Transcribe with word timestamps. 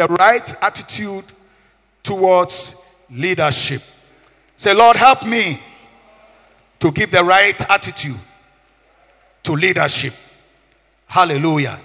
the 0.00 0.06
right 0.14 0.54
attitude 0.62 1.24
towards 2.02 3.04
leadership. 3.10 3.82
Say, 4.56 4.74
Lord, 4.74 4.96
help 4.96 5.26
me 5.26 5.60
to 6.78 6.90
give 6.90 7.10
the 7.10 7.22
right 7.22 7.70
attitude 7.70 8.16
to 9.42 9.52
leadership. 9.52 10.14
Hallelujah. 11.06 11.78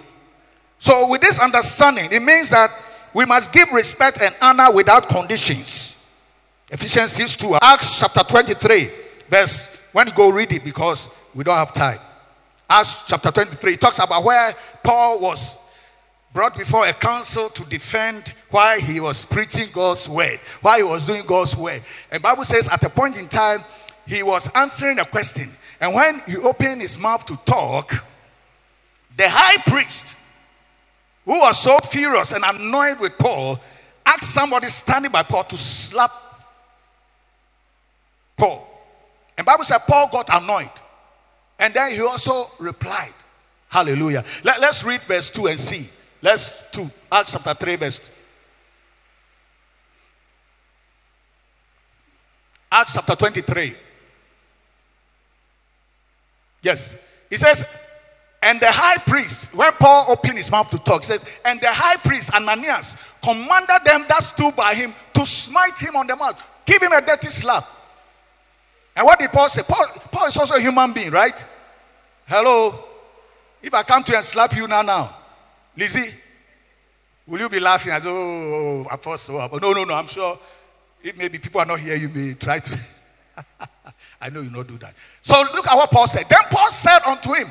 So, 0.80 1.10
with 1.10 1.22
this 1.22 1.42
understanding, 1.42 2.08
it 2.10 2.22
means 2.22 2.50
that 2.52 2.70
we 3.14 3.26
must 3.26 3.52
give 3.52 3.70
respect 3.74 4.22
and 4.22 4.34
honor 4.42 4.74
without 4.74 5.10
conditions. 5.10 6.10
Ephesians 6.72 7.12
6 7.12 7.36
2. 7.36 7.58
Acts 7.62 8.00
chapter 8.00 8.22
23, 8.22 8.90
verse, 9.28 9.90
when 9.92 10.08
you 10.08 10.14
go 10.14 10.30
read 10.30 10.54
it 10.54 10.64
because 10.64 11.14
we 11.34 11.44
don't 11.44 11.58
have 11.58 11.74
time. 11.74 12.00
Acts 12.70 13.04
chapter 13.08 13.32
23, 13.32 13.74
it 13.74 13.82
talks 13.82 14.00
about 14.00 14.24
where 14.24 14.54
Paul 14.84 15.20
was 15.20 15.65
brought 16.36 16.58
before 16.58 16.86
a 16.86 16.92
council 16.92 17.48
to 17.48 17.64
defend 17.70 18.34
why 18.52 18.78
he 18.78 19.00
was 19.00 19.24
preaching 19.24 19.70
God's 19.72 20.10
word, 20.10 20.38
why 20.62 20.80
he 20.80 20.84
was 20.84 21.08
doing 21.08 21.24
God's 21.26 21.56
word. 21.56 21.82
And 22.12 22.22
Bible 22.22 22.44
says 22.44 22.68
at 22.68 22.84
a 22.84 22.90
point 22.90 23.18
in 23.18 23.30
time, 23.30 23.62
he 24.06 24.22
was 24.22 24.54
answering 24.54 25.00
a 25.00 25.06
question. 25.06 25.50
And 25.80 25.96
when 25.96 26.20
he 26.28 26.36
opened 26.36 26.82
his 26.82 27.00
mouth 27.00 27.26
to 27.28 27.38
talk, 27.46 28.06
the 29.16 29.30
high 29.30 29.64
priest, 29.66 30.18
who 31.24 31.40
was 31.40 31.58
so 31.58 31.78
furious 31.80 32.34
and 32.34 32.44
annoyed 32.44 33.00
with 33.00 33.18
Paul, 33.18 33.58
asked 34.06 34.34
somebody 34.34 34.68
standing 34.68 35.12
by 35.12 35.24
Paul 35.24 35.46
to 35.46 35.58
slap 35.58 36.12
Paul. 38.36 38.68
And 39.38 39.46
Bible 39.46 39.64
said 39.64 39.80
Paul 39.88 40.10
got 40.12 40.28
annoyed. 40.30 40.70
And 41.60 41.74
then 41.74 41.94
he 41.94 42.02
also 42.02 42.52
replied. 42.60 43.14
Hallelujah. 43.70 44.26
Let, 44.44 44.62
us 44.62 44.84
read 44.84 45.00
verse 45.00 45.30
2 45.30 45.48
and 45.48 45.58
see. 45.58 45.90
Let's 46.22 46.70
2. 46.72 46.90
Acts 47.12 47.34
chapter 47.34 47.54
3, 47.54 47.76
verse 47.76 48.12
Acts 52.72 52.94
chapter 52.96 53.16
23. 53.16 53.76
Yes. 56.62 57.08
He 57.30 57.38
says, 57.38 57.66
and 58.42 58.60
the 58.60 58.68
high 58.70 58.98
priest, 59.08 59.56
when 59.56 59.72
Paul 59.74 60.08
opened 60.10 60.38
his 60.38 60.52
mouth 60.52 60.70
to 60.72 60.78
talk, 60.80 61.04
says, 61.04 61.26
and 61.46 61.60
the 61.62 61.70
high 61.70 61.96
priest, 61.98 62.34
Ananias, 62.34 62.98
commanded 63.24 63.82
them 63.86 64.06
that 64.10 64.24
stood 64.24 64.56
by 64.56 64.74
him 64.74 64.94
to 65.14 65.26
smite 65.26 65.80
him 65.80 65.96
on 65.96 66.06
the 66.06 66.16
mouth, 66.16 66.38
give 66.66 66.82
him 66.82 66.92
a 66.92 67.02
dirty 67.02 67.30
slap. 67.30 67.66
And 68.96 69.06
what 69.06 69.20
did 69.20 69.32
Paul 69.32 69.50
say? 69.50 69.64
Paul, 69.68 69.86
Paul 70.12 70.28
is 70.28 70.38
also 70.38 70.56
a 70.56 70.60
human 70.60 70.92
being, 70.94 71.12
right? 71.12 71.46
Hello? 72.28 72.74
If 73.62 73.74
I 73.74 73.84
come 73.84 74.04
to 74.04 74.12
you 74.12 74.18
and 74.18 74.26
slap 74.26 74.56
you 74.56 74.68
now, 74.68 74.82
now, 74.82 75.16
Lizzie, 75.78 76.14
will 77.28 77.40
you 77.40 77.50
be 77.50 77.60
laughing 77.60 77.92
as, 77.92 78.06
oh, 78.06 78.10
oh, 78.10 78.14
oh, 78.14 78.88
oh, 78.90 78.94
apostle? 78.94 79.50
No, 79.62 79.74
no, 79.74 79.84
no, 79.84 79.94
I'm 79.94 80.08
sure 80.08 80.38
if 81.04 81.18
maybe 81.18 81.38
people 81.38 81.62
are 81.62 81.66
not 81.66 81.80
here, 81.80 81.96
you 81.96 82.10
may 82.10 82.34
try 82.34 82.60
to. 82.60 82.80
I 84.22 84.30
know 84.30 84.42
you 84.42 84.50
not 84.50 84.68
do 84.68 84.78
that. 84.80 84.96
So 85.22 85.40
look 85.54 85.68
at 85.68 85.76
what 85.76 85.92
Paul 85.92 86.08
said. 86.08 86.26
Then 86.28 86.40
Paul 86.50 86.72
said 86.72 87.00
unto 87.06 87.34
him, 87.34 87.48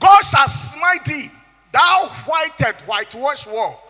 God 0.00 0.20
shall 0.22 0.48
smite 0.48 1.04
thee, 1.04 1.28
thou 1.72 2.08
whited, 2.26 2.74
whitewashed 2.86 3.52
wall. 3.52 3.82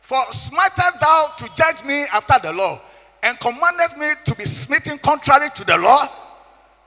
For 0.00 0.22
smitest 0.30 1.00
thou 1.00 1.26
to 1.38 1.54
judge 1.54 1.84
me 1.84 2.04
after 2.12 2.34
the 2.42 2.52
law, 2.52 2.80
and 3.22 3.38
commandest 3.40 3.98
me 3.98 4.08
to 4.24 4.34
be 4.36 4.44
smitten 4.44 4.98
contrary 4.98 5.48
to 5.54 5.64
the 5.64 5.76
law? 5.76 6.08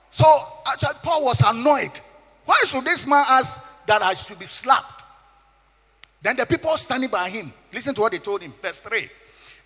So 0.10 0.26
actually, 0.72 0.96
Paul 1.04 1.26
was 1.26 1.42
annoyed. 1.46 2.00
Why 2.46 2.60
should 2.66 2.86
this 2.86 3.06
man 3.06 3.24
ask 3.28 3.86
that 3.86 4.02
I 4.02 4.14
should 4.14 4.40
be 4.40 4.46
slapped? 4.46 4.99
Then 6.22 6.36
the 6.36 6.46
people 6.46 6.76
standing 6.78 7.10
by 7.10 7.30
him, 7.30 7.52
listen 7.74 7.96
to 7.96 8.02
what 8.02 8.12
they 8.12 8.18
told 8.18 8.42
him, 8.42 8.54
verse 8.62 8.80
3. 8.80 9.10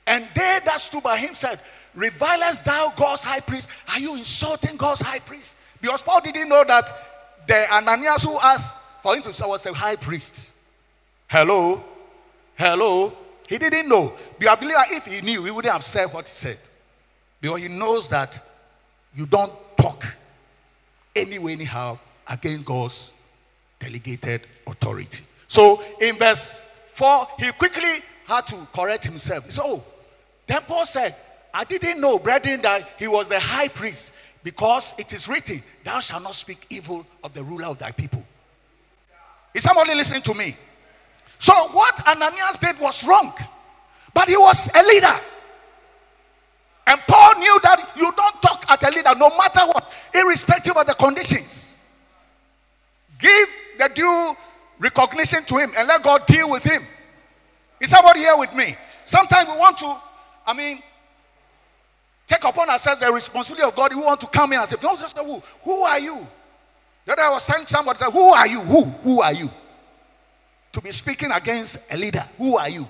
And 0.06 0.28
they 0.36 0.60
that 0.66 0.80
stood 0.80 1.04
by 1.04 1.18
him 1.18 1.34
said, 1.34 1.60
Revilest 1.96 2.66
thou 2.66 2.92
God's 2.96 3.24
high 3.24 3.40
priest? 3.40 3.70
Are 3.94 4.00
you 4.00 4.16
insulting 4.16 4.78
God's 4.78 5.02
high 5.02 5.20
priest? 5.20 5.56
Because 5.80 6.02
Paul 6.02 6.22
didn't 6.22 6.50
know 6.50 6.64
that 6.64 6.92
the 7.48 7.66
Ananias 7.72 8.24
who 8.24 8.38
asked 8.42 8.78
for 9.02 9.16
him 9.16 9.22
to 9.24 9.34
serve 9.34 9.50
was 9.50 9.66
a 9.66 9.74
high 9.74 9.96
priest. 9.96 10.52
Hello? 11.28 11.84
Hello? 12.56 13.14
He 13.48 13.58
didn't 13.58 13.90
know. 13.90 14.14
But 14.40 14.50
I 14.50 14.56
believe 14.56 14.76
if 14.92 15.06
he 15.06 15.22
knew, 15.22 15.44
he 15.44 15.52
wouldn't 15.52 15.72
have 15.72 15.84
said 15.84 16.08
what 16.08 16.28
he 16.28 16.34
said. 16.34 16.58
Because 17.40 17.64
he 17.64 17.70
knows 17.70 18.10
that 18.10 18.40
you 19.14 19.26
don't 19.26 19.52
talk 19.78 20.06
anyway, 21.16 21.54
anyhow, 21.54 22.00
against 22.28 22.66
God's 22.66 23.14
delegated 23.80 24.42
authority. 24.66 25.24
So 25.54 25.84
in 26.02 26.16
verse 26.16 26.52
4, 26.96 27.28
he 27.38 27.52
quickly 27.52 28.00
had 28.26 28.48
to 28.48 28.56
correct 28.74 29.06
himself. 29.06 29.52
Said, 29.52 29.62
Oh, 29.64 29.84
then 30.48 30.64
Paul 30.64 30.84
said, 30.84 31.16
I 31.54 31.64
didn't 31.64 32.02
know, 32.02 32.18
brethren, 32.18 32.64
that 32.64 32.90
he 32.98 33.08
was 33.08 33.28
the 33.28 33.40
high 33.40 33.68
priest 33.68 34.14
because 34.44 34.96
it 34.98 35.14
is 35.14 35.28
written, 35.28 35.62
Thou 35.84 36.00
shalt 36.00 36.24
not 36.24 36.34
speak 36.34 36.66
evil 36.72 37.06
of 37.24 37.36
the 37.36 37.44
ruler 37.44 37.66
of 37.66 37.78
thy 37.78 37.92
people. 37.92 38.26
Is 39.54 39.62
somebody 39.62 39.94
listening 39.94 40.24
to 40.24 40.34
me? 40.34 40.56
So, 41.38 41.54
what 41.54 42.08
Ananias 42.08 42.58
did 42.58 42.80
was 42.80 43.08
wrong, 43.08 43.32
but 44.12 44.28
he 44.28 44.36
was 44.36 44.72
a 44.74 44.84
leader. 44.88 45.20
And 46.88 47.00
Paul 47.08 47.36
knew 47.36 47.60
that 47.62 47.92
you 47.96 48.12
don't 48.12 48.42
talk 48.42 48.66
at 48.70 48.82
a 48.82 48.90
leader 48.90 49.14
no 49.20 49.30
matter 49.38 49.68
what, 49.68 49.94
irrespective 50.16 50.76
of 50.76 50.88
the 50.88 50.96
conditions. 50.96 51.80
Give 53.20 53.48
the 53.78 53.92
due 53.94 54.36
recognition 54.80 55.44
to 55.46 55.58
him 55.58 55.72
and 55.78 55.88
let 55.88 56.04
God 56.04 56.26
deal 56.26 56.50
with 56.50 56.64
him. 56.64 56.82
Is 57.80 57.90
somebody 57.90 58.20
here 58.20 58.38
with 58.38 58.54
me? 58.56 58.76
Sometimes 59.06 59.50
we 59.50 59.58
want 59.58 59.78
to, 59.80 59.96
I 60.46 60.54
mean, 60.54 60.82
take 62.28 62.44
upon 62.44 62.70
ourselves 62.70 63.02
the 63.02 63.12
responsibility 63.12 63.68
of 63.68 63.76
God. 63.76 63.94
We 63.94 64.02
want 64.02 64.22
to 64.22 64.28
come 64.28 64.54
in 64.54 64.60
and 64.60 64.68
say, 64.68 64.78
No, 64.82 64.96
who? 64.96 65.44
Who 65.64 65.82
are 65.82 66.00
you? 66.00 66.26
The 67.06 67.14
other 67.14 67.22
I 67.24 67.30
was 67.30 67.46
telling 67.46 67.68
somebody, 67.68 68.00
say, 68.00 68.12
Who 68.12 68.30
are 68.30 68.48
you? 68.48 68.62
Who? 68.62 68.84
Who 68.84 69.22
are 69.22 69.34
you? 69.34 69.50
To 70.72 70.82
be 70.82 70.92
speaking 70.92 71.32
against 71.32 71.92
a 71.94 71.98
leader. 71.98 72.24
Who 72.38 72.58
are 72.58 72.70
you? 72.70 72.88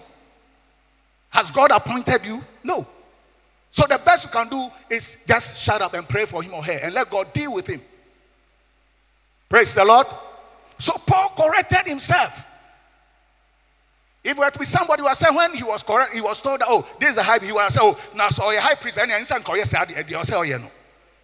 Has 1.30 1.50
God 1.50 1.72
appointed 1.72 2.26
you? 2.26 2.42
No. 2.64 2.86
So 3.72 3.88
the 3.88 4.00
best 4.06 4.26
you 4.26 4.32
can 4.32 4.48
do 4.48 4.70
is 4.88 5.24
just 5.28 5.58
shut 5.60 5.82
up 5.82 5.96
and 5.96 6.08
pray 6.08 6.26
for 6.26 6.44
him 6.44 6.54
or 6.54 6.64
her 6.64 6.80
and 6.84 6.94
let 6.94 7.10
God 7.10 7.34
deal 7.34 7.52
with 7.52 7.66
him. 7.66 7.82
Praise 9.50 9.74
the 9.74 9.84
Lord. 9.84 10.06
So 10.78 10.94
Paul 11.06 11.32
corrected 11.36 11.88
himself. 11.88 12.46
If 14.24 14.32
it 14.32 14.38
were 14.38 14.50
to 14.50 14.60
be 14.60 14.66
somebody 14.66 15.02
who 15.02 15.08
was 15.08 15.18
saying 15.18 15.36
when 15.36 15.54
he 15.54 15.64
was 15.64 15.84
correct, 15.84 16.14
he 16.14 16.22
was 16.22 16.42
told 16.42 16.62
that, 16.62 16.68
oh, 16.70 16.88
this 17.00 17.12
is 17.12 17.18
a 17.18 17.24
high. 17.24 17.40
He 17.40 17.52
was 17.52 17.74
say, 17.74 17.80
oh, 17.84 18.00
now 18.16 18.30
so 18.30 18.50
a 18.50 18.56
high 18.58 18.76
priest, 18.76 18.98
and 18.98 19.12
he 19.12 19.24
said, 19.24 19.42
oh, 19.46 20.42
yeah, 20.44 20.58
no. 20.58 20.72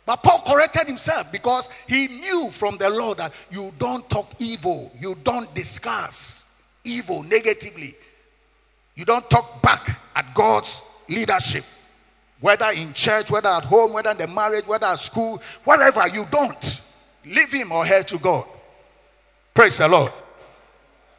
But 0.06 0.24
Paul 0.24 0.44
corrected 0.46 0.88
himself 0.88 1.32
because 1.32 1.70
he 1.88 2.08
knew 2.08 2.50
from 2.50 2.78
the 2.78 2.90
Lord 2.90 3.20
that 3.20 3.32
you 3.52 3.72
don't 3.78 4.10
talk 4.10 4.32
evil, 4.40 4.92
you 5.00 5.16
don't 5.24 5.54
discuss 5.56 6.52
evil 6.84 7.24
negatively, 7.24 7.94
you 8.96 9.06
don't 9.06 9.30
talk 9.30 9.62
back 9.62 9.98
at 10.16 10.34
God's 10.34 10.84
leadership 11.08 11.64
whether 12.42 12.70
in 12.70 12.94
church, 12.94 13.32
whether 13.32 13.50
at 13.50 13.66
home, 13.66 13.94
whether 13.94 14.12
in 14.12 14.18
the 14.18 14.28
marriage, 14.28 14.66
whether 14.66 14.86
at 14.86 15.00
school, 15.00 15.42
whatever, 15.64 16.08
you 16.08 16.26
don't. 16.32 16.86
Leave 17.26 17.52
him 17.52 17.72
or 17.72 17.86
her 17.86 18.02
to 18.04 18.18
God. 18.18 18.46
Praise 19.60 19.78
the 19.78 19.90
Lord. 19.90 20.14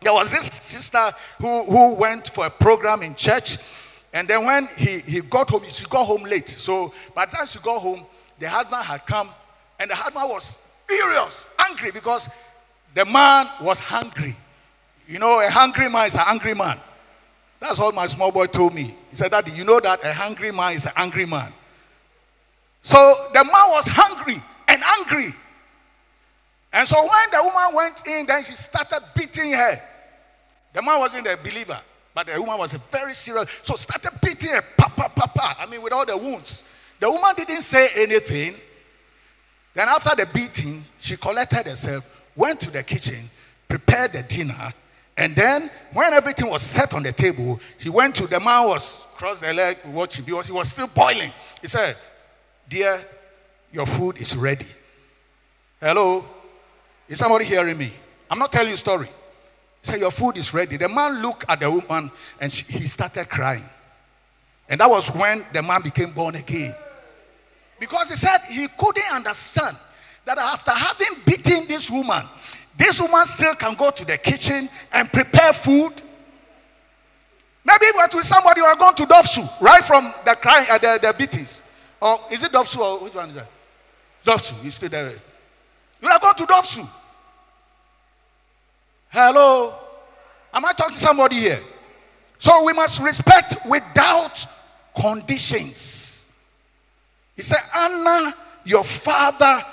There 0.00 0.14
was 0.14 0.32
this 0.32 0.46
sister 0.46 1.10
who, 1.42 1.62
who 1.66 1.94
went 1.96 2.30
for 2.30 2.46
a 2.46 2.48
program 2.48 3.02
in 3.02 3.14
church, 3.14 3.58
and 4.14 4.26
then 4.26 4.46
when 4.46 4.66
he, 4.78 5.00
he 5.00 5.20
got 5.20 5.50
home, 5.50 5.62
she 5.68 5.84
got 5.84 6.06
home 6.06 6.22
late. 6.22 6.48
So 6.48 6.90
by 7.14 7.26
the 7.26 7.32
time 7.32 7.46
she 7.46 7.58
got 7.58 7.82
home, 7.82 8.00
the 8.38 8.48
husband 8.48 8.82
had 8.82 9.04
come, 9.04 9.28
and 9.78 9.90
the 9.90 9.94
husband 9.94 10.24
was 10.30 10.62
furious, 10.88 11.54
angry 11.68 11.90
because 11.90 12.30
the 12.94 13.04
man 13.04 13.46
was 13.60 13.78
hungry. 13.78 14.34
You 15.06 15.18
know, 15.18 15.42
a 15.42 15.50
hungry 15.50 15.90
man 15.90 16.06
is 16.06 16.14
an 16.14 16.24
angry 16.26 16.54
man. 16.54 16.78
That's 17.60 17.78
what 17.78 17.94
my 17.94 18.06
small 18.06 18.32
boy 18.32 18.46
told 18.46 18.72
me. 18.72 18.84
He 19.10 19.16
said, 19.16 19.32
Daddy, 19.32 19.50
you 19.50 19.66
know 19.66 19.81
that 19.81 20.02
a 20.02 20.14
hungry 20.14 20.50
man 20.50 20.76
is 20.76 20.86
an 20.86 20.93
angry 20.96 21.26
man. 21.26 21.52
So 22.81 22.96
the 23.34 23.44
man 23.44 23.69
was 23.69 23.86
hungry 23.86 24.43
and 24.66 24.82
angry. 24.98 25.28
And 26.72 26.87
so 26.87 27.00
when 27.00 27.31
the 27.32 27.43
woman 27.43 27.75
went 27.75 28.06
in, 28.06 28.26
then 28.26 28.43
she 28.44 28.55
started 28.55 29.02
beating 29.17 29.52
her. 29.52 29.81
The 30.72 30.82
man 30.82 30.99
wasn't 31.00 31.26
a 31.26 31.37
believer, 31.37 31.81
but 32.14 32.26
the 32.26 32.40
woman 32.40 32.58
was 32.58 32.75
a 32.75 32.78
very 32.78 33.12
serious. 33.12 33.61
So 33.62 33.75
started 33.75 34.12
beating 34.22 34.52
her, 34.52 34.62
papa, 34.76 35.11
papa. 35.14 35.56
I 35.58 35.67
mean, 35.67 35.82
with 35.82 35.93
all 35.93 36.06
the 36.06 36.17
wounds. 36.17 36.64
The 37.00 37.11
woman 37.11 37.34
didn't 37.37 37.62
say 37.62 37.88
anything. 37.96 38.55
Then 39.75 39.88
after 39.88 40.14
the 40.14 40.28
beating, 40.32 40.84
she 41.00 41.17
collected 41.17 41.67
herself, 41.67 42.08
went 42.37 42.61
to 42.61 42.70
the 42.70 42.82
kitchen, 42.82 43.31
prepared 43.69 44.12
the 44.12 44.22
dinner, 44.22 44.75
and 45.20 45.37
then, 45.37 45.70
when 45.93 46.14
everything 46.14 46.49
was 46.49 46.62
set 46.62 46.94
on 46.94 47.02
the 47.02 47.12
table, 47.12 47.61
she 47.76 47.90
went 47.90 48.14
to 48.17 48.26
the 48.26 48.40
man 48.40 48.67
was 48.67 49.06
crossed 49.17 49.43
the 49.43 49.52
leg 49.52 49.76
watching 49.84 50.25
because 50.25 50.46
he 50.46 50.52
was 50.52 50.70
still 50.70 50.87
boiling. 50.87 51.31
He 51.61 51.67
said, 51.67 51.94
"Dear, 52.67 52.99
your 53.70 53.84
food 53.84 54.19
is 54.19 54.34
ready." 54.34 54.67
Hello, 55.78 56.25
is 57.10 57.18
somebody 57.18 57.44
hearing 57.44 57.76
me? 57.76 57.92
I'm 58.30 58.38
not 58.38 58.52
telling 58.52 58.68
you 58.68 58.74
a 58.74 58.78
story. 58.78 59.08
Say, 59.82 59.98
Your 59.98 60.10
food 60.10 60.38
is 60.38 60.54
ready. 60.54 60.76
The 60.76 60.88
man 60.88 61.20
looked 61.20 61.44
at 61.48 61.60
the 61.60 61.70
woman 61.70 62.10
and 62.40 62.52
she, 62.52 62.64
he 62.72 62.86
started 62.86 63.28
crying. 63.28 63.64
And 64.68 64.80
that 64.80 64.88
was 64.88 65.14
when 65.14 65.44
the 65.52 65.62
man 65.62 65.82
became 65.82 66.12
born 66.12 66.36
again. 66.36 66.72
Because 67.80 68.10
he 68.10 68.14
said 68.16 68.38
he 68.48 68.68
couldn't 68.78 69.12
understand 69.12 69.76
that 70.24 70.38
after 70.38 70.70
having 70.70 71.20
beaten 71.26 71.66
this 71.66 71.90
woman, 71.90 72.22
this 72.76 73.00
woman 73.00 73.24
still 73.24 73.54
can 73.56 73.74
go 73.74 73.90
to 73.90 74.04
the 74.06 74.16
kitchen 74.16 74.68
and 74.92 75.12
prepare 75.12 75.52
food. 75.52 75.92
Maybe 77.64 77.84
if 77.86 78.14
with 78.14 78.24
somebody 78.24 78.60
who 78.60 78.66
are 78.66 78.76
going 78.76 78.94
to 78.94 79.02
Dofsu, 79.02 79.60
right 79.60 79.84
from 79.84 80.12
the 80.24 80.34
crying, 80.36 80.66
uh, 80.70 80.78
the, 80.78 80.98
the 81.02 81.14
beatings. 81.18 81.64
Or 82.00 82.20
is 82.30 82.44
it 82.44 82.52
Dofsu 82.52 82.78
or 82.78 83.04
which 83.04 83.14
one 83.14 83.28
is 83.28 83.34
that? 83.34 83.48
Dofsu, 84.24 84.64
you 84.64 84.70
stay 84.70 84.88
there. 84.88 85.12
You 86.00 86.08
are 86.08 86.18
going 86.18 86.34
to 86.34 86.44
Dofsu. 86.44 86.88
Hello? 89.10 89.74
Am 90.52 90.64
I 90.64 90.72
talking 90.72 90.94
to 90.94 91.00
somebody 91.00 91.36
here? 91.36 91.60
So 92.38 92.64
we 92.64 92.72
must 92.72 93.02
respect 93.02 93.56
without 93.68 94.46
conditions. 94.98 96.34
He 97.36 97.42
said, 97.42 97.60
Anna, 97.76 98.34
your 98.64 98.84
father 98.84 99.64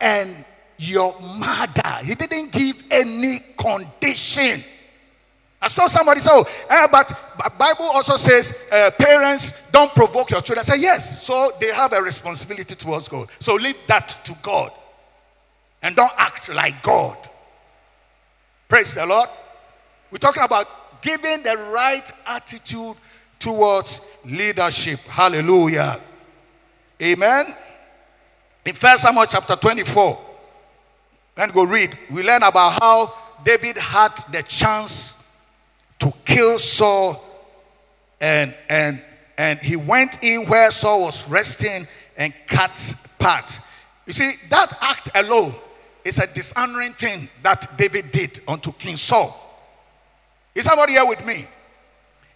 and 0.00 0.44
your 0.76 1.18
mother. 1.20 2.04
He 2.04 2.14
didn't 2.14 2.52
give 2.52 2.82
any 2.90 3.38
condition. 3.56 4.62
I 5.60 5.68
saw 5.68 5.86
somebody 5.86 6.20
say, 6.20 6.30
oh, 6.32 6.44
eh, 6.70 6.86
but 6.90 7.12
Bible 7.58 7.86
also 7.86 8.16
says 8.16 8.68
uh, 8.70 8.90
parents 8.98 9.70
don't 9.70 9.92
provoke 9.94 10.30
your 10.30 10.40
children. 10.40 10.60
I 10.60 10.62
say, 10.62 10.80
yes. 10.80 11.24
So 11.24 11.52
they 11.60 11.72
have 11.72 11.92
a 11.92 12.00
responsibility 12.00 12.74
towards 12.74 13.08
God. 13.08 13.28
So 13.40 13.54
leave 13.54 13.76
that 13.86 14.08
to 14.24 14.34
God. 14.42 14.72
And 15.82 15.96
don't 15.96 16.12
act 16.16 16.52
like 16.54 16.82
God. 16.82 17.16
Praise 18.68 18.94
the 18.94 19.06
Lord. 19.06 19.30
We're 20.10 20.18
talking 20.18 20.42
about 20.42 21.00
giving 21.00 21.42
the 21.42 21.56
right 21.72 22.12
attitude 22.26 22.96
towards 23.38 24.18
leadership. 24.26 25.00
Hallelujah. 25.00 25.98
Amen. 27.00 27.46
In 28.66 28.74
First 28.74 29.04
Samuel 29.04 29.24
chapter 29.24 29.56
24, 29.56 30.18
then 31.34 31.48
go 31.48 31.64
read. 31.64 31.96
We 32.10 32.22
learn 32.22 32.42
about 32.42 32.78
how 32.78 33.14
David 33.42 33.78
had 33.78 34.10
the 34.30 34.42
chance 34.42 35.26
to 36.00 36.12
kill 36.26 36.58
Saul, 36.58 37.24
and 38.20 38.54
and 38.68 39.00
and 39.38 39.58
he 39.60 39.76
went 39.76 40.22
in 40.22 40.46
where 40.46 40.70
Saul 40.70 41.02
was 41.02 41.26
resting 41.30 41.86
and 42.18 42.34
cut 42.46 42.94
part. 43.18 43.60
You 44.04 44.12
see, 44.12 44.32
that 44.50 44.76
act 44.82 45.10
alone 45.14 45.54
is 46.08 46.18
a 46.18 46.26
dishonoring 46.26 46.94
thing 46.94 47.28
that 47.42 47.68
David 47.76 48.10
did 48.10 48.40
unto 48.48 48.72
King 48.72 48.96
Saul. 48.96 49.34
Is 50.54 50.64
somebody 50.64 50.94
here 50.94 51.06
with 51.06 51.24
me? 51.24 51.46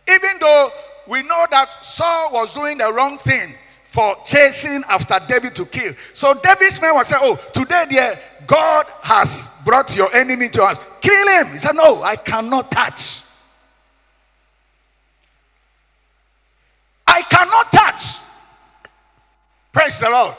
Even 0.08 0.30
though 0.40 0.70
we 1.08 1.22
know 1.22 1.46
that 1.50 1.70
Saul 1.84 2.32
was 2.32 2.54
doing 2.54 2.78
the 2.78 2.92
wrong 2.92 3.18
thing 3.18 3.54
for 3.84 4.14
chasing 4.24 4.82
after 4.88 5.18
David 5.26 5.54
to 5.56 5.64
kill. 5.64 5.92
So 6.12 6.34
David's 6.34 6.80
men 6.80 6.94
was 6.94 7.08
saying, 7.08 7.22
Oh, 7.24 7.36
today, 7.52 7.84
dear, 7.88 8.18
God 8.46 8.86
has 9.02 9.60
brought 9.64 9.96
your 9.96 10.14
enemy 10.14 10.48
to 10.50 10.62
us. 10.64 10.80
Kill 11.00 11.28
him. 11.28 11.52
He 11.52 11.58
said, 11.58 11.74
No, 11.74 12.02
I 12.02 12.16
cannot 12.16 12.70
touch. 12.70 13.22
I 17.06 17.22
cannot 17.22 17.72
touch. 17.72 18.18
Praise 19.72 19.98
the 20.00 20.10
Lord. 20.10 20.36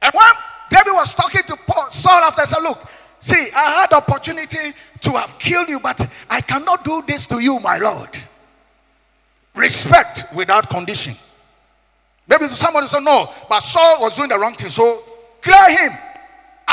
And 0.00 0.12
when 0.14 0.32
David 0.72 0.92
was 0.94 1.12
talking 1.12 1.42
to 1.42 1.56
Paul, 1.66 1.90
Saul 1.90 2.22
after, 2.22 2.46
said, 2.46 2.62
Look, 2.62 2.82
see, 3.20 3.50
I 3.54 3.82
had 3.82 3.92
opportunity 3.92 4.72
to 5.02 5.10
have 5.10 5.38
killed 5.38 5.68
you, 5.68 5.78
but 5.78 6.00
I 6.30 6.40
cannot 6.40 6.82
do 6.82 7.02
this 7.06 7.26
to 7.26 7.40
you, 7.40 7.60
my 7.60 7.76
Lord. 7.76 8.08
Respect 9.54 10.24
without 10.34 10.70
condition. 10.70 11.12
Maybe 12.26 12.46
somebody 12.46 12.86
said, 12.86 13.00
No, 13.00 13.28
but 13.50 13.60
Saul 13.60 14.00
was 14.00 14.16
doing 14.16 14.30
the 14.30 14.38
wrong 14.38 14.54
thing, 14.54 14.70
so 14.70 14.98
clear 15.42 15.70
him, 15.70 15.92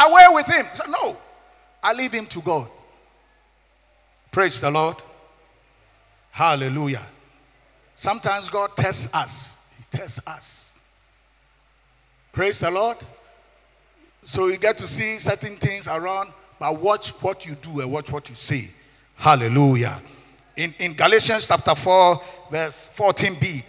away 0.08 0.26
with 0.30 0.48
him. 0.48 0.66
He 0.66 0.76
said, 0.76 0.90
No, 0.90 1.18
I 1.84 1.92
leave 1.92 2.14
him 2.14 2.26
to 2.28 2.40
God. 2.40 2.70
Praise 4.32 4.62
the 4.62 4.72
Lord. 4.72 4.96
Hallelujah. 6.32 7.06
Sometimes 7.96 8.50
God 8.50 8.78
tests 8.78 9.14
us, 9.14 9.58
He 9.78 9.84
tests 9.92 10.26
us. 10.26 10.72
Praise 12.32 12.62
the 12.62 12.72
Lord. 12.72 12.96
So 14.24 14.48
you 14.48 14.58
get 14.58 14.78
to 14.80 14.88
see 14.88 15.18
certain 15.18 15.56
things 15.56 15.88
around, 15.88 16.32
but 16.60 16.80
watch 16.80 17.12
what 17.22 17.46
you 17.46 17.56
do 17.56 17.82
and 17.82 17.92
watch 17.92 18.12
what 18.12 18.30
you 18.30 18.36
say. 18.36 18.70
Hallelujah. 19.16 20.00
In, 20.56 20.74
in 20.80 20.94
Galatians 20.94 21.48
chapter 21.48 21.74
4, 21.76 22.22
verse 22.52 22.90
14b, 22.96 23.64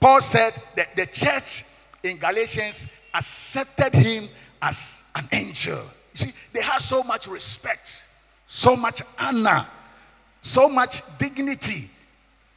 Paul 0.00 0.20
said 0.20 0.52
that 0.76 0.96
the 0.96 1.06
church 1.06 1.64
in 2.02 2.16
Galatians 2.16 2.92
accepted 3.12 3.94
him 3.94 4.28
as 4.62 5.04
an 5.14 5.28
angel. 5.32 5.78
You 6.14 6.26
see, 6.26 6.32
they 6.52 6.62
had 6.62 6.78
so 6.78 7.02
much 7.02 7.26
respect, 7.28 8.06
so 8.46 8.76
much 8.76 9.02
honor, 9.18 9.66
so 10.42 10.68
much 10.68 11.18
dignity 11.18 11.90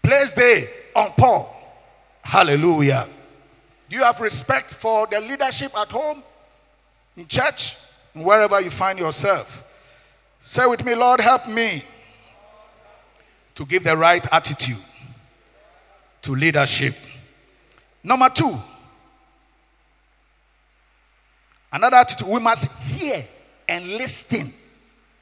placed 0.01 0.35
there 0.35 0.67
on 0.95 1.11
Paul. 1.17 1.53
Hallelujah. 2.21 3.07
Do 3.89 3.97
you 3.97 4.03
have 4.03 4.19
respect 4.21 4.73
for 4.73 5.07
the 5.07 5.19
leadership 5.21 5.77
at 5.77 5.89
home? 5.89 6.23
In 7.15 7.27
church, 7.27 7.75
wherever 8.13 8.59
you 8.61 8.69
find 8.69 8.99
yourself. 8.99 9.63
Say 10.41 10.65
with 10.65 10.83
me, 10.83 10.95
Lord, 10.95 11.19
help 11.19 11.47
me 11.47 11.83
to 13.55 13.65
give 13.65 13.83
the 13.83 13.95
right 13.95 14.25
attitude 14.31 14.77
to 16.21 16.31
leadership. 16.33 16.95
Number 18.03 18.29
two, 18.29 18.53
another 21.71 21.97
attitude, 21.97 22.27
we 22.27 22.39
must 22.39 22.71
hear 22.83 23.23
and 23.69 23.87
listen 23.87 24.51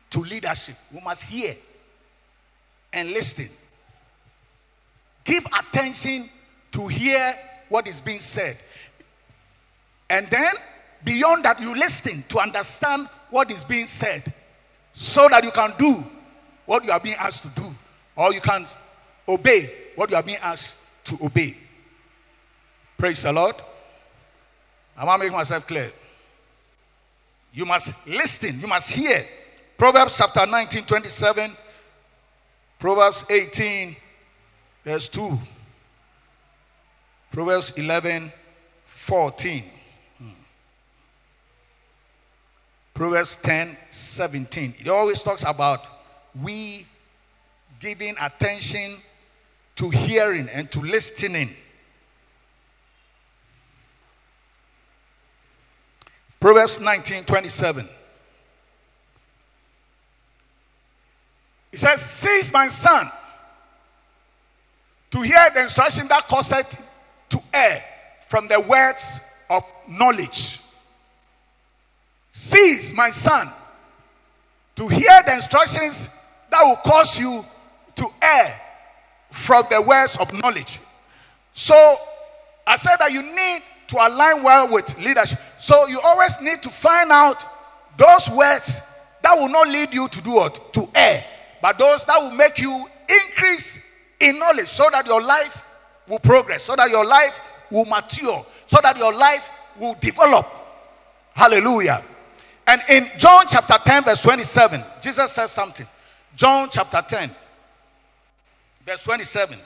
to 0.10 0.20
leadership. 0.22 0.76
We 0.92 1.02
must 1.02 1.24
hear 1.24 1.54
and 2.94 3.10
listen. 3.10 3.48
Give 5.24 5.46
attention 5.46 6.30
to 6.72 6.88
hear 6.88 7.36
what 7.70 7.88
is 7.88 8.02
being 8.02 8.20
said. 8.20 8.58
And 10.10 10.28
then 10.28 10.52
Beyond 11.04 11.46
that, 11.46 11.60
you 11.60 11.74
listen 11.76 12.24
to 12.30 12.40
understand 12.40 13.08
what 13.30 13.50
is 13.50 13.64
being 13.64 13.86
said 13.86 14.32
so 14.94 15.28
that 15.30 15.44
you 15.44 15.52
can 15.52 15.74
do 15.78 16.04
what 16.66 16.84
you 16.86 16.92
are 16.92 17.00
being 17.00 17.16
asked 17.20 17.44
to 17.44 17.62
do, 17.62 17.76
or 18.16 18.34
you 18.34 18.42
can 18.42 18.66
obey 19.28 19.68
what 19.96 20.10
you 20.10 20.16
are 20.16 20.24
being 20.24 20.38
asked 20.42 20.80
to 21.06 21.18
obey. 21.24 21.56
Praise 22.98 23.24
the 23.24 23.34
Lord. 23.34 23.56
I 24.96 25.06
want 25.06 25.22
to 25.22 25.28
make 25.28 25.36
myself 25.36 25.66
clear. 25.66 25.92
You 27.54 27.66
must 27.66 28.08
listen, 28.08 28.60
you 28.60 28.68
must 28.68 28.92
hear. 28.92 29.22
Proverbs 29.78 30.18
chapter 30.18 30.46
19, 30.50 30.84
27, 30.84 31.52
Proverbs 32.78 33.26
18, 33.30 33.96
verse 34.86 35.10
2, 35.10 35.38
Proverbs 37.32 37.72
11, 37.78 38.32
14. 38.86 39.64
Proverbs 43.02 43.36
10 43.38 43.76
17. 43.90 44.74
He 44.74 44.88
always 44.92 45.24
talks 45.24 45.44
about 45.44 45.88
we 46.40 46.86
giving 47.80 48.14
attention 48.22 48.96
to 49.78 49.90
hearing 49.90 50.48
and 50.50 50.70
to 50.70 50.82
listening. 50.82 51.50
Proverbs 56.40 56.80
19 56.80 57.24
27. 57.24 57.90
He 61.72 61.78
says, 61.78 62.02
Seize 62.02 62.54
my 62.54 62.68
son 62.68 63.10
to 65.10 65.22
hear 65.22 65.50
the 65.56 65.64
instruction 65.64 66.08
that 66.10 66.28
causeth 66.28 66.80
to 67.30 67.40
err 67.52 67.84
from 68.28 68.48
the 68.48 68.60
words 68.60 69.22
of 69.50 69.64
knowledge. 69.90 70.60
Cease, 72.32 72.94
my 72.96 73.10
son, 73.10 73.50
to 74.76 74.88
hear 74.88 75.22
the 75.26 75.34
instructions 75.34 76.10
that 76.50 76.62
will 76.64 76.78
cause 76.78 77.20
you 77.20 77.44
to 77.96 78.08
err 78.22 78.62
from 79.30 79.64
the 79.70 79.82
words 79.82 80.18
of 80.18 80.32
knowledge. 80.42 80.80
So 81.54 81.76
I 82.66 82.76
said 82.78 82.98
that 82.98 83.12
you 83.12 83.22
need 83.22 83.62
to 83.88 83.98
align 83.98 84.44
well 84.44 84.72
with 84.72 84.98
leadership. 85.00 85.40
So 85.58 85.88
you 85.88 86.00
always 86.04 86.40
need 86.42 86.62
to 86.64 86.70
find 86.70 87.12
out 87.12 87.46
those 87.98 88.30
words 88.30 88.88
that 89.22 89.36
will 89.36 89.50
not 89.50 89.68
lead 89.68 89.94
you 89.94 90.08
to 90.08 90.24
do 90.24 90.32
what? 90.32 90.74
To 90.74 90.88
err. 90.96 91.24
But 91.62 91.78
those 91.78 92.06
that 92.06 92.20
will 92.20 92.32
make 92.32 92.58
you 92.58 92.86
increase 93.10 93.86
in 94.20 94.40
knowledge 94.40 94.68
so 94.68 94.90
that 94.92 95.06
your 95.06 95.22
life 95.22 95.68
will 96.08 96.20
progress, 96.20 96.64
so 96.64 96.76
that 96.76 96.90
your 96.90 97.06
life 97.06 97.40
will 97.70 97.86
mature, 97.86 98.46
so 98.66 98.80
that 98.82 98.98
your 98.98 99.14
life 99.14 99.52
will 99.80 99.96
develop. 100.00 100.48
Hallelujah. 101.34 102.04
And 102.72 102.82
in 102.88 103.04
John 103.18 103.44
chapter 103.50 103.74
10, 103.84 104.06
verse 104.06 104.22
27, 104.24 104.82
Jesus 105.02 105.30
says 105.30 105.52
something. 105.52 105.86
John 106.38 106.70
chapter 106.72 107.02
10, 107.06 107.30
verse 108.86 109.04
27. 109.04 109.60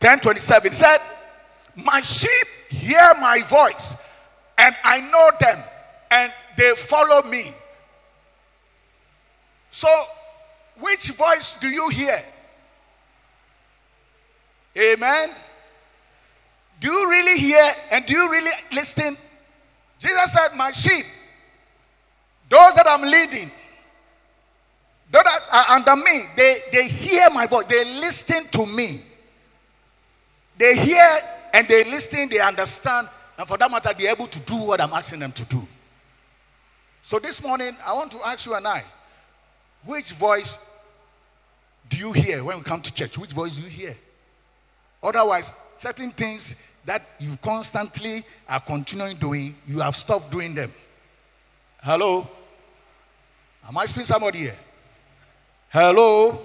Ten 0.00 0.20
twenty-seven 0.20 0.72
said, 0.72 0.98
My 1.76 2.00
sheep 2.00 2.46
hear 2.70 3.12
my 3.20 3.42
voice, 3.44 3.98
and 4.56 4.74
I 4.82 5.00
know 5.00 5.30
them, 5.38 5.62
and 6.10 6.32
they 6.56 6.72
follow 6.76 7.28
me. 7.28 7.50
So, 9.70 9.88
which 10.80 11.10
voice 11.10 11.58
do 11.60 11.68
you 11.68 11.90
hear? 11.90 12.22
Amen. 14.78 15.28
Do 16.84 16.92
you 16.92 17.10
really 17.10 17.38
hear 17.40 17.64
and 17.92 18.04
do 18.04 18.12
you 18.12 18.30
really 18.30 18.50
listen? 18.70 19.16
Jesus 19.98 20.32
said, 20.34 20.54
My 20.54 20.70
sheep, 20.70 21.06
those 22.50 22.74
that 22.74 22.84
I'm 22.86 23.00
leading, 23.00 23.50
those 25.10 25.22
that 25.22 25.48
are 25.50 25.76
under 25.76 25.96
me, 25.96 26.24
they, 26.36 26.58
they 26.72 26.88
hear 26.88 27.22
my 27.32 27.46
voice, 27.46 27.64
they 27.64 27.86
listen 27.86 28.44
to 28.48 28.66
me. 28.66 29.00
They 30.58 30.76
hear 30.76 31.08
and 31.54 31.66
they 31.68 31.84
listen, 31.84 32.28
they 32.28 32.40
understand, 32.40 33.08
and 33.38 33.48
for 33.48 33.56
that 33.56 33.70
matter, 33.70 33.94
they're 33.98 34.12
able 34.12 34.26
to 34.26 34.40
do 34.40 34.56
what 34.56 34.78
I'm 34.82 34.92
asking 34.92 35.20
them 35.20 35.32
to 35.32 35.44
do. 35.46 35.66
So 37.02 37.18
this 37.18 37.42
morning, 37.42 37.74
I 37.82 37.94
want 37.94 38.12
to 38.12 38.18
ask 38.26 38.44
you 38.44 38.56
and 38.56 38.68
I, 38.68 38.84
which 39.86 40.12
voice 40.12 40.58
do 41.88 41.96
you 41.96 42.12
hear 42.12 42.44
when 42.44 42.58
we 42.58 42.62
come 42.62 42.82
to 42.82 42.92
church? 42.92 43.16
Which 43.16 43.32
voice 43.32 43.56
do 43.56 43.62
you 43.62 43.70
hear? 43.70 43.96
Otherwise, 45.02 45.54
certain 45.78 46.10
things 46.10 46.60
that 46.84 47.02
you 47.18 47.36
constantly 47.42 48.22
are 48.48 48.60
continuing 48.60 49.16
doing, 49.16 49.54
you 49.66 49.80
have 49.80 49.96
stopped 49.96 50.30
doing 50.30 50.54
them. 50.54 50.72
Hello? 51.82 52.28
Am 53.66 53.76
I 53.78 53.86
speaking 53.86 54.06
somebody 54.06 54.38
here? 54.38 54.58
Hello? 55.70 56.38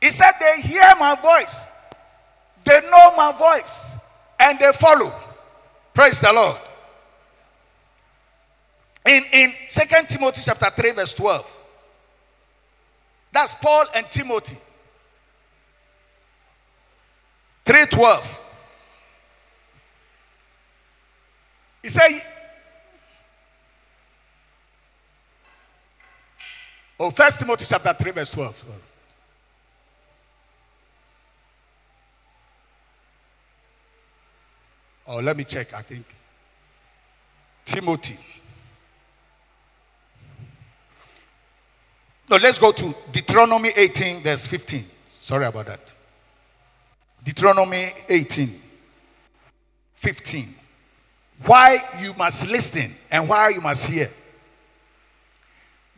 He 0.00 0.10
said, 0.10 0.32
They 0.40 0.62
hear 0.62 0.84
my 1.00 1.14
voice, 1.14 1.64
they 2.64 2.80
know 2.90 3.16
my 3.16 3.32
voice, 3.32 3.96
and 4.38 4.58
they 4.58 4.70
follow. 4.72 5.12
Praise 5.94 6.20
the 6.20 6.32
Lord. 6.32 6.56
In, 9.06 9.22
in 9.32 9.50
2 9.70 9.80
Timothy 10.08 10.42
chapter 10.44 10.68
3, 10.70 10.90
verse 10.92 11.14
12. 11.14 11.60
That's 13.32 13.54
Paul 13.54 13.84
and 13.94 14.04
Timothy. 14.10 14.56
312. 17.64 18.42
He 21.86 21.90
said, 21.90 22.20
Oh, 26.98 27.12
First 27.12 27.38
Timothy 27.38 27.64
chapter 27.68 27.92
3, 27.92 28.10
verse 28.10 28.30
12. 28.32 28.64
Oh, 35.06 35.18
let 35.18 35.36
me 35.36 35.44
check, 35.44 35.74
I 35.74 35.82
think. 35.82 36.06
Timothy. 37.64 38.18
No, 42.28 42.36
let's 42.38 42.58
go 42.58 42.72
to 42.72 42.94
Deuteronomy 43.12 43.70
18, 43.76 44.22
verse 44.22 44.48
15. 44.48 44.84
Sorry 45.20 45.46
about 45.46 45.66
that. 45.66 45.94
Deuteronomy 47.22 47.92
18, 48.08 48.50
15. 49.94 50.65
Why 51.44 51.78
you 52.00 52.12
must 52.14 52.48
listen 52.48 52.90
and 53.10 53.28
why 53.28 53.50
you 53.50 53.60
must 53.60 53.88
hear. 53.88 54.08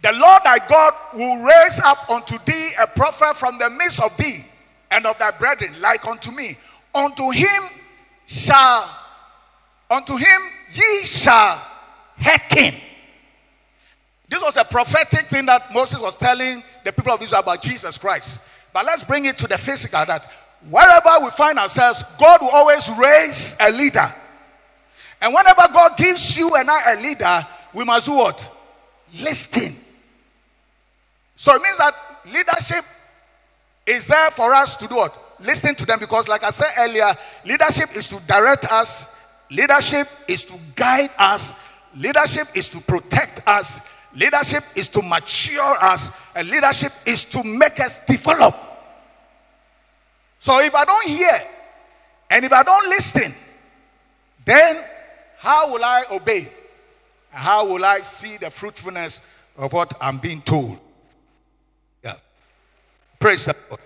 The 0.02 0.12
Lord 0.12 0.42
thy 0.44 0.58
God 0.68 0.94
will 1.14 1.44
raise 1.44 1.80
up 1.84 2.08
unto 2.10 2.38
thee 2.44 2.70
a 2.80 2.86
prophet 2.86 3.36
from 3.36 3.58
the 3.58 3.68
midst 3.70 4.02
of 4.02 4.16
thee 4.16 4.44
and 4.90 5.04
of 5.06 5.18
thy 5.18 5.32
brethren, 5.32 5.74
like 5.80 6.06
unto 6.06 6.30
me. 6.30 6.56
Unto 6.94 7.30
him 7.30 7.62
shall, 8.26 8.88
unto 9.90 10.16
him 10.16 10.40
ye 10.72 11.04
shall 11.04 11.60
hearken. 12.20 12.74
This 14.28 14.42
was 14.42 14.56
a 14.56 14.64
prophetic 14.64 15.26
thing 15.26 15.46
that 15.46 15.72
Moses 15.72 16.02
was 16.02 16.14
telling 16.14 16.62
the 16.84 16.92
people 16.92 17.12
of 17.12 17.22
Israel 17.22 17.40
about 17.40 17.62
Jesus 17.62 17.96
Christ. 17.98 18.40
But 18.72 18.84
let's 18.84 19.02
bring 19.02 19.24
it 19.24 19.38
to 19.38 19.46
the 19.46 19.58
physical 19.58 20.04
that 20.04 20.26
wherever 20.68 21.24
we 21.24 21.30
find 21.30 21.58
ourselves, 21.58 22.02
God 22.18 22.40
will 22.42 22.50
always 22.50 22.90
raise 22.90 23.56
a 23.60 23.72
leader. 23.72 24.12
And 25.20 25.34
whenever 25.34 25.62
God 25.72 25.96
gives 25.96 26.36
you 26.36 26.50
and 26.56 26.70
I 26.70 26.94
a 26.94 27.00
leader, 27.00 27.46
we 27.74 27.84
must 27.84 28.06
do 28.06 28.14
what? 28.14 28.50
Listen. 29.20 29.74
So 31.36 31.54
it 31.54 31.62
means 31.62 31.78
that 31.78 31.94
leadership 32.26 32.84
is 33.86 34.06
there 34.06 34.30
for 34.30 34.54
us 34.54 34.76
to 34.76 34.86
do 34.86 34.96
what? 34.96 35.16
Listen 35.40 35.74
to 35.74 35.86
them 35.86 35.98
because, 35.98 36.28
like 36.28 36.42
I 36.42 36.50
said 36.50 36.72
earlier, 36.78 37.10
leadership 37.44 37.90
is 37.96 38.08
to 38.08 38.26
direct 38.26 38.70
us, 38.70 39.16
leadership 39.50 40.08
is 40.26 40.44
to 40.46 40.58
guide 40.74 41.10
us, 41.18 41.54
leadership 41.96 42.48
is 42.54 42.68
to 42.70 42.80
protect 42.82 43.46
us, 43.46 43.88
leadership 44.14 44.64
is 44.74 44.88
to 44.88 45.02
mature 45.02 45.76
us, 45.80 46.12
and 46.34 46.48
leadership 46.50 46.92
is 47.06 47.24
to 47.24 47.42
make 47.44 47.80
us 47.80 48.04
develop. 48.06 48.54
So 50.40 50.60
if 50.60 50.74
I 50.74 50.84
don't 50.84 51.08
hear 51.08 51.40
and 52.30 52.44
if 52.44 52.52
I 52.52 52.62
don't 52.62 52.88
listen, 52.88 53.32
then 54.44 54.84
how 55.38 55.72
will 55.72 55.84
I 55.84 56.04
obey? 56.12 56.48
How 57.30 57.66
will 57.66 57.84
I 57.84 57.98
see 57.98 58.36
the 58.36 58.50
fruitfulness 58.50 59.26
of 59.56 59.72
what 59.72 59.94
I'm 60.00 60.18
being 60.18 60.40
told? 60.42 60.78
Yeah. 62.04 62.14
Praise 63.18 63.46
the 63.46 63.56
Lord. 63.70 63.80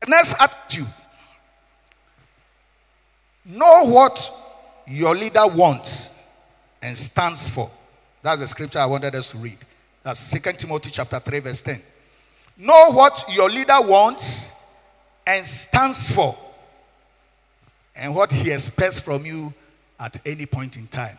The 0.00 0.06
next 0.08 0.40
attitude. 0.40 0.86
Know 3.44 3.86
what 3.86 4.32
your 4.86 5.14
leader 5.14 5.46
wants 5.46 6.22
and 6.80 6.96
stands 6.96 7.48
for. 7.48 7.70
That's 8.22 8.40
the 8.40 8.46
scripture 8.46 8.78
I 8.78 8.86
wanted 8.86 9.14
us 9.14 9.30
to 9.32 9.38
read. 9.38 9.58
That's 10.02 10.30
2 10.30 10.52
Timothy 10.52 10.90
chapter 10.90 11.20
3, 11.20 11.40
verse 11.40 11.60
10. 11.60 11.80
Know 12.56 12.92
what 12.92 13.24
your 13.30 13.50
leader 13.50 13.80
wants 13.80 14.62
and 15.26 15.44
stands 15.44 16.14
for, 16.14 16.36
and 17.96 18.14
what 18.14 18.30
he 18.30 18.52
expects 18.52 19.00
from 19.00 19.24
you 19.24 19.52
at 19.98 20.18
any 20.26 20.46
point 20.46 20.76
in 20.76 20.86
time. 20.88 21.16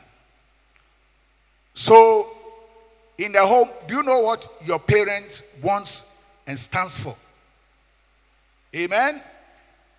So, 1.74 2.30
in 3.18 3.32
the 3.32 3.46
home, 3.46 3.70
do 3.88 3.96
you 3.96 4.04
know 4.04 4.20
what 4.22 4.48
your 4.66 4.80
parents 4.80 5.44
wants 5.62 6.24
and 6.48 6.58
stands 6.58 7.02
for? 7.02 7.16
Amen. 8.76 9.22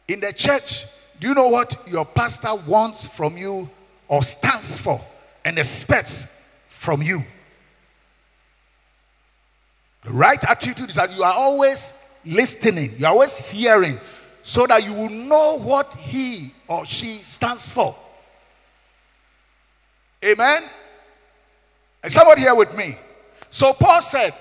In 0.08 0.20
the 0.20 0.32
church, 0.32 0.84
do 1.20 1.28
you 1.28 1.34
know 1.34 1.48
what 1.48 1.76
your 1.86 2.04
pastor 2.04 2.54
wants 2.54 3.08
from 3.16 3.36
you 3.36 3.68
or 4.08 4.22
stands 4.22 4.78
for 4.78 5.00
and 5.44 5.58
expects 5.58 6.44
from 6.68 7.02
you? 7.02 7.20
The 10.04 10.12
right 10.12 10.42
attitude 10.48 10.88
is 10.88 10.96
that 10.96 11.16
you 11.16 11.24
are 11.24 11.34
always 11.34 11.94
listening, 12.24 12.92
you 12.98 13.06
are 13.06 13.12
always 13.12 13.38
hearing, 13.38 13.98
so 14.42 14.66
that 14.66 14.84
you 14.84 14.92
will 14.92 15.10
know 15.10 15.58
what 15.58 15.92
he 15.94 16.52
or 16.68 16.86
she 16.86 17.16
stands 17.16 17.72
for. 17.72 17.96
Amen. 20.26 20.62
Is 22.02 22.14
somebody 22.14 22.40
here 22.40 22.54
with 22.54 22.76
me? 22.76 22.96
So 23.50 23.72
Paul 23.72 24.02
said, 24.02 24.34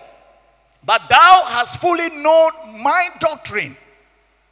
But 0.84 1.04
thou 1.10 1.44
hast 1.46 1.80
fully 1.80 2.10
known 2.10 2.52
my 2.82 3.10
doctrine. 3.20 3.76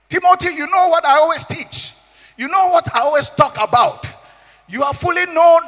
Timothy, 0.09 0.53
you 0.55 0.67
know 0.67 0.89
what 0.89 1.05
I 1.05 1.17
always 1.17 1.45
teach. 1.45 1.95
You 2.37 2.47
know 2.47 2.69
what 2.69 2.93
I 2.93 2.99
always 2.99 3.29
talk 3.31 3.55
about. 3.55 4.07
You 4.67 4.83
have 4.83 4.97
fully 4.97 5.25
known 5.25 5.61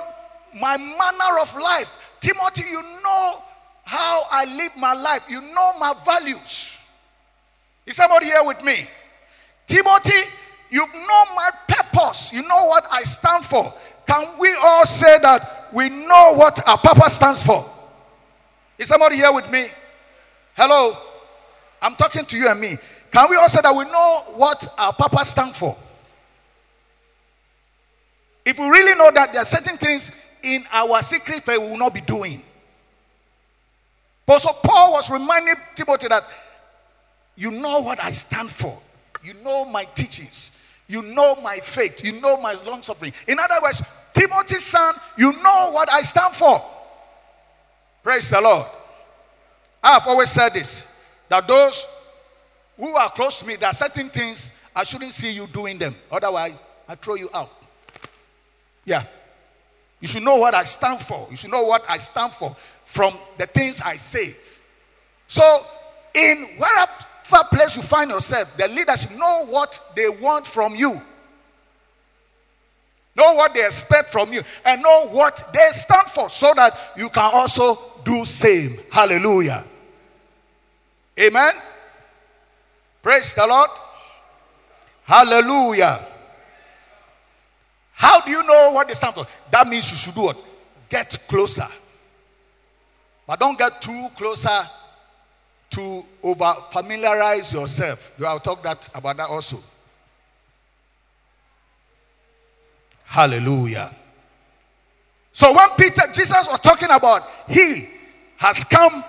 my 0.59 0.77
manner 0.77 1.39
of 1.41 1.55
life. 1.55 1.97
Timothy, 2.21 2.69
you 2.69 2.81
know 3.03 3.41
how 3.83 4.23
I 4.31 4.45
live 4.45 4.75
my 4.77 4.93
life. 4.93 5.25
You 5.29 5.41
know 5.41 5.73
my 5.79 5.93
values. 6.05 6.87
Is 7.85 7.95
somebody 7.95 8.27
here 8.27 8.43
with 8.43 8.63
me? 8.63 8.87
Timothy, 9.67 10.29
you 10.69 10.85
know 10.87 11.23
my 11.35 11.49
purpose. 11.67 12.33
You 12.33 12.41
know 12.43 12.65
what 12.67 12.87
I 12.91 13.01
stand 13.03 13.45
for. 13.45 13.73
Can 14.07 14.39
we 14.39 14.55
all 14.63 14.85
say 14.85 15.17
that 15.19 15.54
we 15.75 15.89
know 15.89 16.35
what 16.35 16.65
our 16.67 16.77
purpose 16.77 17.17
stands 17.17 17.43
for? 17.43 17.69
Is 18.77 18.87
somebody 18.87 19.17
here 19.17 19.33
with 19.33 19.51
me? 19.51 19.67
Hello? 20.55 20.93
I'm 21.81 21.95
talking 21.95 22.25
to 22.25 22.37
you 22.37 22.47
and 22.47 22.59
me. 22.59 22.75
Can 23.11 23.29
we 23.29 23.35
all 23.35 23.49
say 23.49 23.61
that 23.61 23.75
we 23.75 23.83
know 23.83 24.23
what 24.35 24.65
our 24.77 24.93
purpose 24.93 25.29
stands 25.31 25.59
for? 25.59 25.75
If 28.45 28.57
we 28.57 28.65
really 28.65 28.97
know 28.97 29.11
that 29.11 29.33
there 29.33 29.41
are 29.41 29.45
certain 29.45 29.77
things 29.77 30.11
in 30.43 30.63
our 30.71 31.01
secret 31.01 31.45
that 31.45 31.59
we 31.59 31.67
will 31.67 31.77
not 31.77 31.93
be 31.93 32.01
doing. 32.01 32.41
But 34.25 34.39
so 34.39 34.53
Paul 34.63 34.93
was 34.93 35.11
reminding 35.11 35.55
Timothy 35.75 36.07
that 36.07 36.23
you 37.35 37.51
know 37.51 37.81
what 37.81 38.01
I 38.01 38.11
stand 38.11 38.49
for. 38.49 38.81
You 39.23 39.33
know 39.43 39.65
my 39.65 39.83
teachings. 39.83 40.57
You 40.87 41.01
know 41.01 41.35
my 41.43 41.57
faith. 41.57 42.05
You 42.05 42.21
know 42.21 42.39
my 42.39 42.53
long 42.65 42.81
suffering. 42.81 43.11
In 43.27 43.39
other 43.39 43.55
words, 43.61 43.81
Tim- 44.15 44.29
Timothy, 44.29 44.59
son, 44.59 44.95
you 45.17 45.31
know 45.43 45.71
what 45.71 45.91
I 45.91 46.01
stand 46.01 46.33
for. 46.33 46.63
Praise 48.03 48.29
the 48.29 48.41
Lord. 48.41 48.65
I've 49.83 50.07
always 50.07 50.31
said 50.31 50.49
this 50.49 50.91
that 51.29 51.47
those 51.47 51.87
who 52.77 52.95
are 52.95 53.09
close 53.09 53.39
to 53.39 53.47
me, 53.47 53.55
there 53.55 53.69
are 53.69 53.73
certain 53.73 54.09
things 54.09 54.53
I 54.75 54.83
shouldn't 54.83 55.13
see 55.13 55.31
you 55.31 55.47
doing 55.47 55.77
them. 55.77 55.95
Otherwise, 56.11 56.53
I 56.87 56.95
throw 56.95 57.15
you 57.15 57.29
out. 57.33 57.49
Yeah. 58.83 59.05
You 60.01 60.07
should 60.07 60.23
know 60.23 60.35
what 60.35 60.53
I 60.53 60.63
stand 60.63 61.01
for. 61.01 61.27
You 61.31 61.37
should 61.37 61.51
know 61.51 61.63
what 61.63 61.83
I 61.89 61.97
stand 61.97 62.31
for 62.31 62.55
from 62.83 63.13
the 63.37 63.47
things 63.47 63.81
I 63.81 63.95
say. 63.95 64.35
So, 65.27 65.65
in 66.13 66.45
wherever 66.57 66.91
place 67.51 67.75
you 67.75 67.81
find 67.81 68.11
yourself, 68.11 68.55
the 68.57 68.67
leaders 68.67 69.17
know 69.17 69.45
what 69.47 69.79
they 69.95 70.09
want 70.09 70.45
from 70.45 70.75
you. 70.75 71.01
Know 73.15 73.33
what 73.33 73.53
they 73.53 73.65
expect 73.65 74.09
from 74.09 74.33
you 74.33 74.41
and 74.65 74.81
know 74.81 75.07
what 75.07 75.41
they 75.53 75.67
stand 75.71 76.07
for 76.07 76.29
so 76.29 76.53
that 76.55 76.77
you 76.97 77.09
can 77.09 77.29
also 77.33 77.77
do 78.03 78.25
same. 78.25 78.77
Hallelujah. 78.91 79.63
Amen. 81.19 81.53
Praise 83.01 83.33
the 83.33 83.47
Lord. 83.47 83.69
Hallelujah. 85.03 85.99
How 87.93 88.19
do 88.19 88.31
you 88.31 88.43
know 88.43 88.71
what 88.73 88.87
they 88.87 88.93
stand 88.93 89.13
for? 89.15 89.25
That 89.49 89.67
means 89.67 89.89
you 89.91 89.97
should 89.97 90.15
do 90.15 90.23
what? 90.23 90.43
Get 90.89 91.17
closer. 91.29 91.67
But 93.25 93.39
don't 93.39 93.57
get 93.57 93.81
too 93.81 94.09
closer 94.15 94.61
to 95.71 96.03
over 96.21 96.53
familiarize 96.71 97.53
yourself. 97.53 98.11
I'll 98.23 98.39
talk 98.39 98.61
that 98.63 98.89
about 98.93 99.17
that 99.17 99.29
also. 99.29 99.57
Hallelujah. 103.05 103.91
So 105.31 105.53
when 105.53 105.67
Peter, 105.77 106.03
Jesus 106.13 106.47
was 106.49 106.59
talking 106.59 106.89
about 106.91 107.23
he 107.47 107.87
has 108.37 108.63
come 108.63 109.03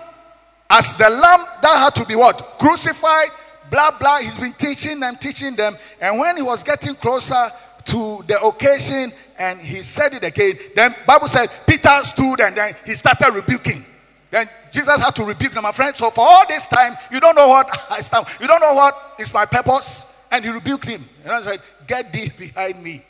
as 0.69 0.97
the 0.97 1.09
lamb 1.09 1.41
that 1.63 1.77
had 1.85 1.95
to 2.03 2.05
be 2.05 2.17
what? 2.17 2.41
Crucified, 2.59 3.29
blah, 3.71 3.97
blah. 3.99 4.19
He's 4.19 4.39
been 4.39 4.53
teaching 4.53 5.01
them, 5.01 5.17
teaching 5.17 5.55
them. 5.55 5.77
And 6.01 6.19
when 6.19 6.37
he 6.37 6.43
was 6.43 6.63
getting 6.63 6.95
closer 6.97 7.49
to 7.87 8.25
the 8.27 8.41
occasion 8.43 9.13
and 9.39 9.61
he 9.61 9.77
said 9.77 10.15
it 10.15 10.25
again, 10.25 10.55
then 10.75 10.95
Bible 11.07 11.29
said 11.29 11.49
Peter 11.67 12.03
stood 12.03 12.41
and 12.41 12.57
then 12.57 12.73
he 12.85 12.93
started 12.93 13.33
rebuking. 13.35 13.85
Then 14.31 14.49
Jesus 14.73 15.03
had 15.03 15.15
to 15.17 15.25
rebuke 15.25 15.53
them, 15.53 15.63
my 15.63 15.73
friend. 15.73 15.97
So 15.97 16.11
for 16.11 16.27
all 16.27 16.47
this 16.49 16.67
time, 16.67 16.97
you 17.13 17.21
don't 17.21 17.37
know 17.37 17.49
what 17.49 17.69
I 17.91 18.01
stand. 18.01 18.27
You 18.41 18.49
don't 18.49 18.61
know 18.61 18.75
what 18.75 19.15
is 19.19 19.33
my 19.33 19.47
purpose. 19.47 20.25
And 20.33 20.45
he 20.45 20.51
rebuked 20.51 20.87
him. 20.87 21.05
And 21.25 21.33
I 21.33 21.41
said, 21.41 21.61
Get 21.87 22.13
thee 22.13 22.31
behind 22.37 22.83
me. 22.83 23.05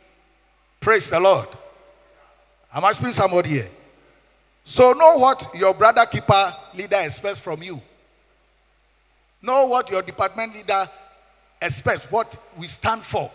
Praise 0.80 1.10
the 1.10 1.20
Lord. 1.20 1.48
Am 2.72 2.84
I 2.84 2.92
speaking 2.92 3.12
somebody 3.12 3.48
here? 3.48 3.68
So 4.64 4.92
know 4.92 5.16
what 5.18 5.48
your 5.54 5.74
brother 5.74 6.04
keeper 6.06 6.52
leader 6.74 6.98
expects 7.00 7.40
from 7.40 7.62
you. 7.62 7.80
Know 9.40 9.66
what 9.66 9.90
your 9.90 10.02
department 10.02 10.54
leader 10.54 10.88
expects, 11.62 12.10
what 12.10 12.36
we 12.58 12.66
stand 12.66 13.02
for. 13.02 13.30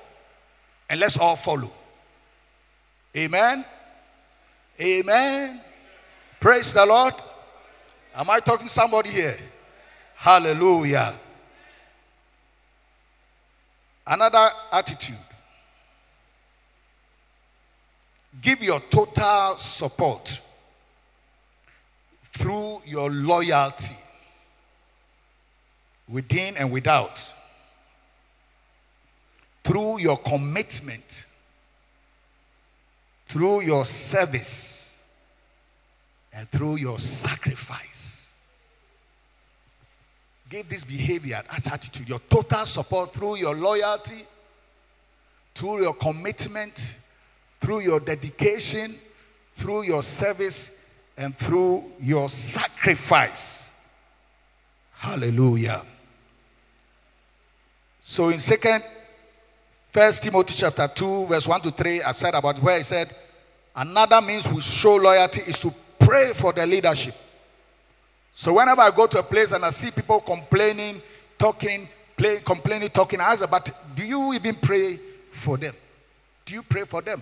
And 0.89 0.99
let's 0.99 1.17
all 1.17 1.35
follow. 1.35 1.71
Amen. 3.15 3.63
Amen. 4.79 5.61
Praise 6.39 6.73
the 6.73 6.85
Lord. 6.85 7.13
Am 8.15 8.29
I 8.29 8.39
talking 8.39 8.67
to 8.67 8.73
somebody 8.73 9.09
here? 9.09 9.37
Hallelujah. 10.15 11.13
Another 14.05 14.49
attitude. 14.71 15.15
Give 18.41 18.63
your 18.63 18.79
total 18.89 19.55
support 19.57 20.41
through 22.23 22.81
your 22.85 23.09
loyalty 23.11 23.95
within 26.09 26.57
and 26.57 26.71
without, 26.71 27.33
through 29.63 29.99
your 29.99 30.17
commitment, 30.17 31.25
through 33.27 33.61
your 33.61 33.85
service, 33.85 34.97
and 36.33 36.49
through 36.49 36.77
your 36.77 36.97
sacrifice. 36.97 38.31
Give 40.49 40.67
this 40.67 40.83
behavior, 40.83 41.41
that 41.49 41.71
attitude, 41.71 42.09
your 42.09 42.19
total 42.29 42.65
support 42.65 43.13
through 43.13 43.37
your 43.37 43.55
loyalty, 43.55 44.25
through 45.53 45.83
your 45.83 45.93
commitment, 45.93 46.97
through 47.61 47.79
your 47.81 47.99
dedication, 47.99 48.95
through 49.55 49.83
your 49.83 50.03
service, 50.03 50.85
and 51.17 51.37
through 51.37 51.83
your 51.99 52.27
sacrifice. 52.27 53.75
Hallelujah. 54.93 55.83
So 58.01 58.29
in 58.29 58.39
second, 58.39 58.83
first 59.91 60.23
Timothy 60.23 60.55
chapter 60.57 60.87
2, 60.87 61.27
verse 61.27 61.47
1 61.47 61.61
to 61.61 61.71
3, 61.71 62.01
I 62.01 62.11
said 62.11 62.33
about 62.33 62.59
where 62.59 62.77
he 62.77 62.83
said, 62.83 63.15
another 63.75 64.21
means 64.21 64.47
we 64.51 64.61
show 64.61 64.95
loyalty 64.95 65.41
is 65.41 65.59
to 65.59 65.71
pray 65.99 66.31
for 66.35 66.53
the 66.53 66.65
leadership. 66.65 67.13
So 68.33 68.53
whenever 68.53 68.81
I 68.81 68.91
go 68.91 69.07
to 69.07 69.19
a 69.19 69.23
place 69.23 69.51
and 69.51 69.63
I 69.63 69.69
see 69.69 69.91
people 69.91 70.19
complaining, 70.21 71.01
talking, 71.37 71.87
play, 72.17 72.39
complaining, 72.43 72.89
talking, 72.89 73.19
I 73.19 73.31
ask, 73.31 73.49
but 73.49 73.71
do 73.95 74.05
you 74.05 74.33
even 74.33 74.55
pray 74.55 74.99
for 75.31 75.57
them? 75.57 75.75
Do 76.45 76.55
you 76.55 76.63
pray 76.63 76.83
for 76.83 77.01
them? 77.01 77.21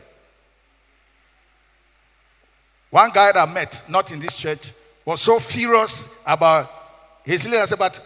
One 2.90 3.12
guy 3.12 3.32
that 3.32 3.48
I 3.48 3.52
met, 3.52 3.84
not 3.88 4.12
in 4.12 4.20
this 4.20 4.36
church, 4.38 4.72
was 5.06 5.22
so 5.22 5.40
furious 5.40 6.20
about 6.26 6.70
his 7.24 7.46
leader. 7.46 7.62
I 7.62 7.66
said, 7.66 7.80
But 7.80 8.00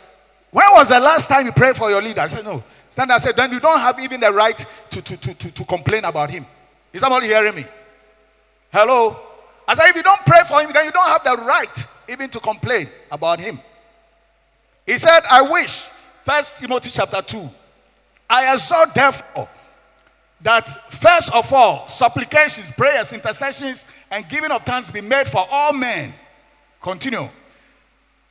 when 0.52 0.66
was 0.72 0.90
the 0.90 1.00
last 1.00 1.30
time 1.30 1.46
you 1.46 1.52
prayed 1.52 1.76
for 1.76 1.90
your 1.90 2.02
leader? 2.02 2.22
I 2.22 2.28
said, 2.28 2.46
No. 2.46 2.64
Stand 2.90 3.12
I 3.12 3.18
said, 3.18 3.36
Then 3.36 3.52
you 3.52 3.60
don't 3.60 3.80
have 3.80 4.00
even 4.00 4.20
the 4.20 4.32
right 4.32 4.66
to, 4.92 5.02
to, 5.02 5.18
to, 5.18 5.34
to, 5.34 5.52
to 5.52 5.66
complain 5.66 6.06
about 6.06 6.30
him. 6.30 6.46
Is 6.92 7.02
somebody 7.02 7.28
hearing 7.28 7.56
me? 7.56 7.66
Hello? 8.72 9.16
I 9.68 9.76
said, 9.76 9.90
If 9.90 9.96
you 9.96 10.04
don't 10.04 10.26
pray 10.26 10.42
for 10.46 10.62
him, 10.62 10.72
then 10.74 10.86
you 10.86 10.92
don't 10.92 11.08
have 11.08 11.24
the 11.24 11.44
right 11.44 11.88
even 12.10 12.30
to 12.30 12.40
complain 12.40 12.88
about 13.12 13.40
him. 13.40 13.60
He 14.86 14.98
said, 14.98 15.22
I 15.32 15.42
wish, 15.42 15.90
First 16.26 16.58
Timothy 16.58 16.90
chapter 16.90 17.22
2, 17.22 17.50
I 18.30 18.54
exhort 18.54 18.94
therefore 18.94 19.48
that 20.44 20.70
first 20.92 21.34
of 21.34 21.52
all, 21.54 21.88
supplications, 21.88 22.70
prayers, 22.72 23.14
intercessions, 23.14 23.88
and 24.12 24.28
giving 24.28 24.52
of 24.52 24.64
thanks 24.64 24.92
be 24.92 25.02
made 25.02 25.28
for 25.28 25.46
all 25.50 25.74
men. 25.74 26.14
Continue. 26.82 27.28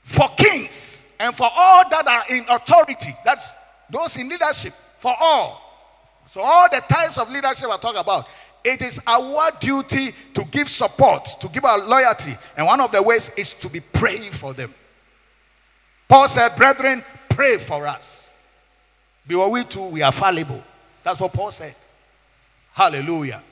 For 0.05 0.29
kings 0.37 1.07
and 1.18 1.35
for 1.35 1.48
all 1.57 1.88
that 1.88 2.07
are 2.07 2.37
in 2.37 2.44
authority. 2.51 3.12
That's 3.25 3.55
those 3.88 4.16
in 4.18 4.29
leadership. 4.29 4.75
For 4.98 5.14
all. 5.20 5.61
So, 6.29 6.40
all 6.42 6.68
the 6.70 6.83
types 6.88 7.18
of 7.18 7.31
leadership 7.31 7.68
I 7.70 7.77
talk 7.79 7.96
about. 7.96 8.27
It 8.64 8.81
is 8.81 9.01
our 9.07 9.51
duty 9.59 10.11
to 10.35 10.44
give 10.51 10.68
support, 10.68 11.25
to 11.40 11.48
give 11.48 11.64
our 11.64 11.85
loyalty. 11.85 12.33
And 12.57 12.66
one 12.66 12.81
of 12.81 12.92
the 12.92 13.03
ways 13.03 13.35
is 13.37 13.55
to 13.55 13.68
be 13.68 13.81
praying 13.81 14.31
for 14.31 14.53
them. 14.53 14.72
Paul 16.09 16.29
said, 16.29 16.55
Brethren, 16.57 17.03
pray 17.29 17.57
for 17.57 17.87
us. 17.87 18.31
Be 19.27 19.35
we 19.35 19.64
too, 19.64 19.88
we 19.88 20.03
are 20.03 20.12
fallible. 20.12 20.62
That's 21.03 21.20
what 21.20 21.33
Paul 21.33 21.51
said. 21.51 21.75
Hallelujah. 22.72 23.42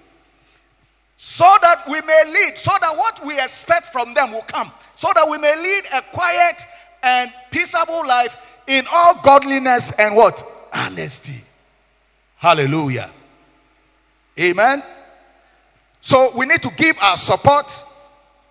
So 1.16 1.44
that 1.60 1.82
we 1.88 2.00
may 2.00 2.22
lead, 2.26 2.56
so 2.56 2.72
that 2.80 2.96
what 2.96 3.20
we 3.26 3.38
expect 3.38 3.86
from 3.86 4.14
them 4.14 4.32
will 4.32 4.42
come, 4.42 4.72
so 4.96 5.08
that 5.14 5.28
we 5.28 5.36
may 5.38 5.54
lead 5.54 5.84
a 5.92 6.02
quiet 6.12 6.62
and 7.02 7.32
peaceable 7.50 8.06
life 8.06 8.36
in 8.66 8.84
all 8.90 9.20
godliness 9.22 9.92
and 9.98 10.16
what? 10.16 10.42
Honesty. 10.72 11.44
Hallelujah. 12.36 13.10
Amen. 14.38 14.82
So 16.00 16.30
we 16.36 16.46
need 16.46 16.62
to 16.62 16.70
give 16.76 16.98
our 17.02 17.16
support 17.16 17.70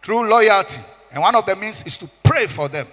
through 0.03 0.29
loyalty. 0.29 0.81
And 1.11 1.21
one 1.21 1.35
of 1.35 1.45
the 1.45 1.55
means 1.55 1.85
is 1.87 1.97
to 1.97 2.09
pray 2.23 2.45
for 2.45 2.67
them. 2.67 2.85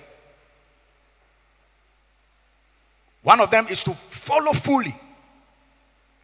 One 3.23 3.41
of 3.41 3.51
them 3.51 3.67
is 3.69 3.83
to 3.83 3.91
follow 3.91 4.53
fully. 4.53 4.95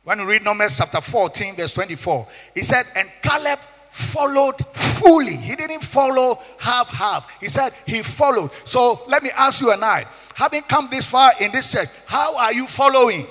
When 0.04 0.18
you 0.18 0.28
read 0.28 0.42
Numbers 0.42 0.78
chapter 0.78 1.00
14, 1.00 1.54
verse 1.54 1.74
24, 1.74 2.26
he 2.54 2.62
said, 2.62 2.86
And 2.96 3.08
Caleb 3.22 3.60
followed 3.90 4.58
fully. 4.74 5.36
He 5.36 5.54
didn't 5.54 5.82
follow 5.82 6.40
half 6.58 6.90
half. 6.90 7.38
He 7.40 7.48
said 7.48 7.72
he 7.86 8.02
followed. 8.02 8.50
So 8.64 9.02
let 9.06 9.22
me 9.22 9.30
ask 9.36 9.60
you 9.60 9.70
and 9.70 9.84
I, 9.84 10.06
having 10.34 10.62
come 10.62 10.88
this 10.90 11.08
far 11.08 11.30
in 11.40 11.52
this 11.52 11.70
church, 11.70 11.88
how 12.06 12.36
are 12.36 12.52
you 12.52 12.66
following? 12.66 13.26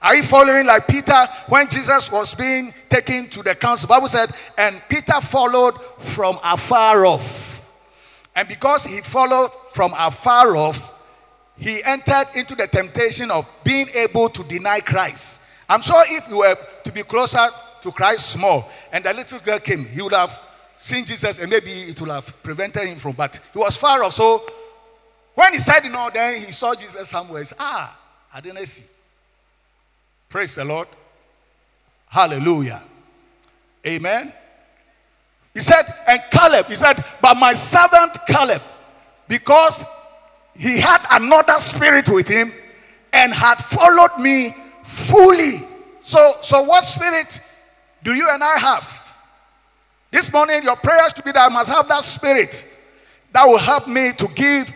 Are 0.00 0.14
you 0.14 0.22
following 0.22 0.66
like 0.66 0.86
Peter 0.86 1.26
when 1.48 1.68
Jesus 1.68 2.12
was 2.12 2.34
being 2.34 2.72
taken 2.88 3.28
to 3.30 3.42
the 3.42 3.54
council? 3.54 3.88
Bible 3.88 4.08
said, 4.08 4.30
and 4.58 4.80
Peter 4.88 5.20
followed 5.20 5.80
from 5.98 6.38
afar 6.44 7.06
off. 7.06 7.68
And 8.36 8.46
because 8.46 8.84
he 8.84 9.00
followed 9.00 9.50
from 9.72 9.92
afar 9.96 10.56
off, 10.56 10.92
he 11.56 11.82
entered 11.84 12.26
into 12.34 12.54
the 12.54 12.66
temptation 12.66 13.30
of 13.30 13.48
being 13.64 13.86
able 13.94 14.28
to 14.28 14.42
deny 14.44 14.80
Christ. 14.80 15.41
I'm 15.68 15.80
sure 15.80 16.02
if 16.06 16.28
you 16.28 16.38
were 16.38 16.56
to 16.84 16.92
be 16.92 17.02
closer 17.02 17.46
to 17.82 17.92
Christ 17.92 18.30
small. 18.30 18.70
And 18.92 19.04
the 19.04 19.12
little 19.12 19.38
girl 19.40 19.58
came. 19.58 19.84
He 19.84 20.02
would 20.02 20.12
have 20.12 20.38
seen 20.76 21.04
Jesus 21.04 21.38
and 21.38 21.50
maybe 21.50 21.70
it 21.70 22.00
would 22.00 22.10
have 22.10 22.42
prevented 22.42 22.84
him 22.84 22.98
from, 22.98 23.12
but 23.12 23.38
he 23.52 23.58
was 23.58 23.76
far 23.76 24.02
off. 24.02 24.12
So 24.12 24.42
when 25.34 25.52
he 25.52 25.58
said, 25.58 25.84
you 25.84 25.90
know, 25.90 26.10
then 26.12 26.34
he 26.34 26.52
saw 26.52 26.74
Jesus 26.74 27.08
somewhere. 27.08 27.40
He 27.40 27.46
said, 27.46 27.58
ah, 27.60 27.96
I 28.32 28.40
didn't 28.40 28.66
see. 28.66 28.84
Praise 30.28 30.54
the 30.54 30.64
Lord. 30.64 30.88
Hallelujah. 32.08 32.82
Amen. 33.86 34.32
He 35.54 35.60
said, 35.60 35.82
and 36.08 36.20
Caleb, 36.30 36.66
he 36.66 36.74
said, 36.74 37.02
but 37.20 37.36
my 37.36 37.52
servant 37.54 38.18
Caleb, 38.26 38.62
because 39.28 39.84
he 40.54 40.80
had 40.80 40.98
another 41.12 41.54
spirit 41.54 42.08
with 42.08 42.28
him 42.28 42.50
and 43.12 43.32
had 43.32 43.56
followed 43.56 44.22
me 44.22 44.54
fully. 44.82 45.58
So, 46.02 46.36
so 46.42 46.62
what 46.62 46.84
spirit 46.84 47.40
do 48.02 48.12
you 48.12 48.28
and 48.30 48.42
I 48.42 48.58
have? 48.58 49.16
This 50.10 50.32
morning, 50.32 50.62
your 50.62 50.76
prayers 50.76 51.12
should 51.14 51.24
be 51.24 51.32
that 51.32 51.50
I 51.50 51.54
must 51.54 51.70
have 51.70 51.88
that 51.88 52.04
spirit 52.04 52.68
that 53.32 53.44
will 53.44 53.58
help 53.58 53.88
me 53.88 54.10
to 54.12 54.28
give 54.34 54.74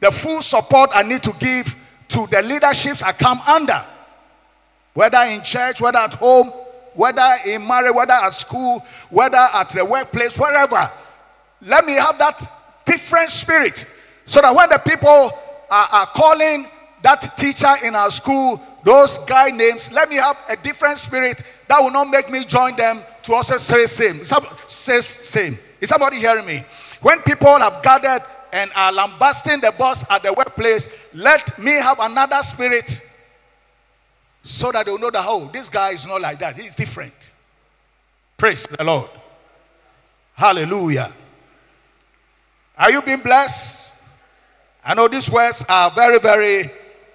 the 0.00 0.10
full 0.10 0.40
support 0.40 0.90
I 0.94 1.02
need 1.02 1.22
to 1.24 1.32
give 1.38 1.66
to 2.08 2.26
the 2.30 2.40
leaderships 2.42 3.02
I 3.02 3.12
come 3.12 3.38
under, 3.40 3.84
whether 4.94 5.18
in 5.18 5.42
church, 5.42 5.80
whether 5.80 5.98
at 5.98 6.14
home, 6.14 6.48
whether 6.94 7.28
in 7.46 7.66
marriage, 7.66 7.94
whether 7.94 8.12
at 8.12 8.32
school, 8.32 8.84
whether 9.10 9.36
at 9.36 9.68
the 9.70 9.84
workplace, 9.84 10.38
wherever. 10.38 10.90
Let 11.62 11.84
me 11.84 11.92
have 11.94 12.16
that 12.18 12.40
different 12.86 13.30
spirit 13.30 13.84
so 14.24 14.40
that 14.40 14.54
when 14.54 14.68
the 14.70 14.78
people 14.78 15.32
are, 15.70 15.88
are 15.92 16.06
calling 16.06 16.66
that 17.02 17.36
teacher 17.36 17.74
in 17.84 17.94
our 17.94 18.10
school, 18.10 18.62
those 18.82 19.18
guy 19.20 19.50
names, 19.50 19.92
let 19.92 20.08
me 20.08 20.16
have 20.16 20.36
a 20.48 20.56
different 20.56 20.98
spirit 20.98 21.42
that 21.66 21.80
will 21.80 21.90
not 21.90 22.08
make 22.08 22.30
me 22.30 22.44
join 22.44 22.76
them 22.76 23.00
to 23.22 23.34
also 23.34 23.56
say 23.56 23.86
same. 23.86 24.24
Say 24.66 25.00
same. 25.00 25.58
Is 25.80 25.88
somebody 25.88 26.18
hearing 26.18 26.46
me? 26.46 26.62
When 27.02 27.20
people 27.22 27.58
have 27.58 27.82
gathered 27.82 28.22
and 28.52 28.70
are 28.74 28.92
lambasting 28.92 29.60
the 29.60 29.72
boss 29.76 30.08
at 30.10 30.22
the 30.22 30.32
workplace, 30.32 30.88
let 31.14 31.58
me 31.58 31.72
have 31.72 31.98
another 32.00 32.42
spirit 32.42 33.04
so 34.42 34.72
that 34.72 34.86
they'll 34.86 34.98
know 34.98 35.10
that, 35.10 35.24
oh, 35.26 35.50
this 35.52 35.68
guy 35.68 35.90
is 35.90 36.06
not 36.06 36.20
like 36.20 36.38
that. 36.38 36.56
He's 36.56 36.74
different. 36.74 37.34
Praise 38.36 38.62
the 38.64 38.82
Lord. 38.82 39.10
Hallelujah. 40.34 41.12
Are 42.78 42.90
you 42.90 43.02
being 43.02 43.20
blessed? 43.20 43.90
I 44.84 44.94
know 44.94 45.08
these 45.08 45.28
words 45.28 45.64
are 45.68 45.90
very, 45.90 46.18
very 46.20 46.64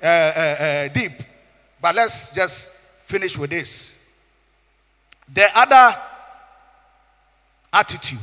uh, 0.01 0.05
uh, 0.05 0.09
uh, 0.09 0.87
deep, 0.89 1.13
but 1.83 1.95
let's 1.95 2.33
just 2.33 2.71
finish 3.03 3.37
with 3.37 3.49
this. 3.49 4.07
The 5.33 5.45
other 5.53 5.93
attitude 7.73 8.19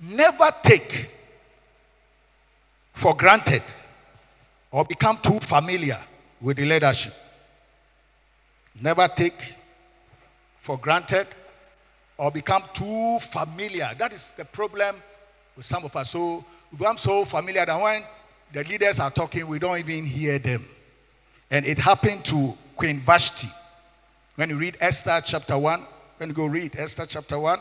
never 0.00 0.46
take 0.62 1.10
for 2.94 3.14
granted 3.14 3.62
or 4.70 4.86
become 4.86 5.18
too 5.18 5.38
familiar 5.38 5.98
with 6.40 6.56
the 6.56 6.64
leadership. 6.64 7.12
Never 8.80 9.06
take 9.06 9.54
for 10.60 10.78
granted 10.78 11.26
or 12.16 12.30
become 12.30 12.62
too 12.72 13.18
familiar. 13.20 13.90
That 13.98 14.14
is 14.14 14.32
the 14.32 14.46
problem 14.46 14.96
with 15.56 15.66
some 15.66 15.84
of 15.84 15.94
us. 15.94 16.08
So 16.12 16.42
we 16.70 16.78
become 16.78 16.96
so 16.96 17.26
familiar 17.26 17.66
that 17.66 17.78
when 17.78 18.02
the 18.50 18.64
leaders 18.64 18.98
are 18.98 19.10
talking, 19.10 19.46
we 19.46 19.58
don't 19.58 19.78
even 19.78 20.06
hear 20.06 20.38
them. 20.38 20.64
And 21.50 21.66
it 21.66 21.76
happened 21.76 22.24
to 22.24 22.54
Queen 22.76 22.98
Vashti. 22.98 23.48
When 24.36 24.50
you 24.50 24.56
read 24.56 24.76
Esther 24.80 25.20
chapter 25.24 25.58
1, 25.58 25.86
when 26.18 26.28
you 26.30 26.34
go 26.34 26.46
read 26.46 26.74
Esther 26.76 27.06
chapter 27.06 27.38
1, 27.38 27.60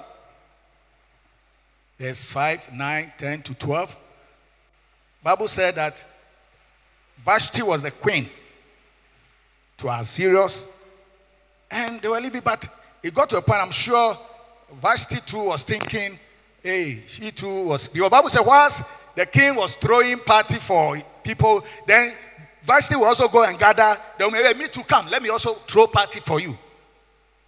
verse 1.99 2.25
5, 2.27 2.73
9, 2.73 3.13
10 3.17 3.41
to 3.43 3.55
12. 3.55 3.99
Bible 5.23 5.47
said 5.47 5.75
that 5.75 6.03
Vashti 7.23 7.61
was 7.61 7.83
the 7.83 7.91
queen 7.91 8.27
to 9.77 9.87
Ahasuerus, 9.87 10.77
and 11.69 12.01
they 12.01 12.07
were 12.07 12.19
living, 12.19 12.41
but 12.43 12.67
it 13.03 13.13
got 13.13 13.29
to 13.29 13.37
a 13.37 13.41
point, 13.41 13.61
I'm 13.61 13.71
sure 13.71 14.17
Vashti 14.81 15.17
too 15.25 15.45
was 15.45 15.63
thinking, 15.63 16.17
hey, 16.63 17.03
she 17.07 17.31
too 17.31 17.67
was, 17.67 17.87
the 17.89 18.07
Bible 18.09 18.29
said, 18.29 18.41
whilst 18.45 19.15
the 19.15 19.25
king 19.25 19.55
was 19.55 19.75
throwing 19.75 20.17
party 20.19 20.57
for 20.57 20.97
people, 21.23 21.63
then 21.85 22.11
Vashti 22.63 22.95
will 22.95 23.05
also 23.05 23.27
go 23.27 23.43
and 23.43 23.57
gather, 23.57 23.97
they 24.17 24.25
will 24.25 24.31
let 24.31 24.57
me 24.57 24.67
to 24.67 24.83
come, 24.83 25.07
let 25.07 25.21
me 25.21 25.29
also 25.29 25.53
throw 25.53 25.87
party 25.87 26.19
for 26.19 26.39
you. 26.39 26.57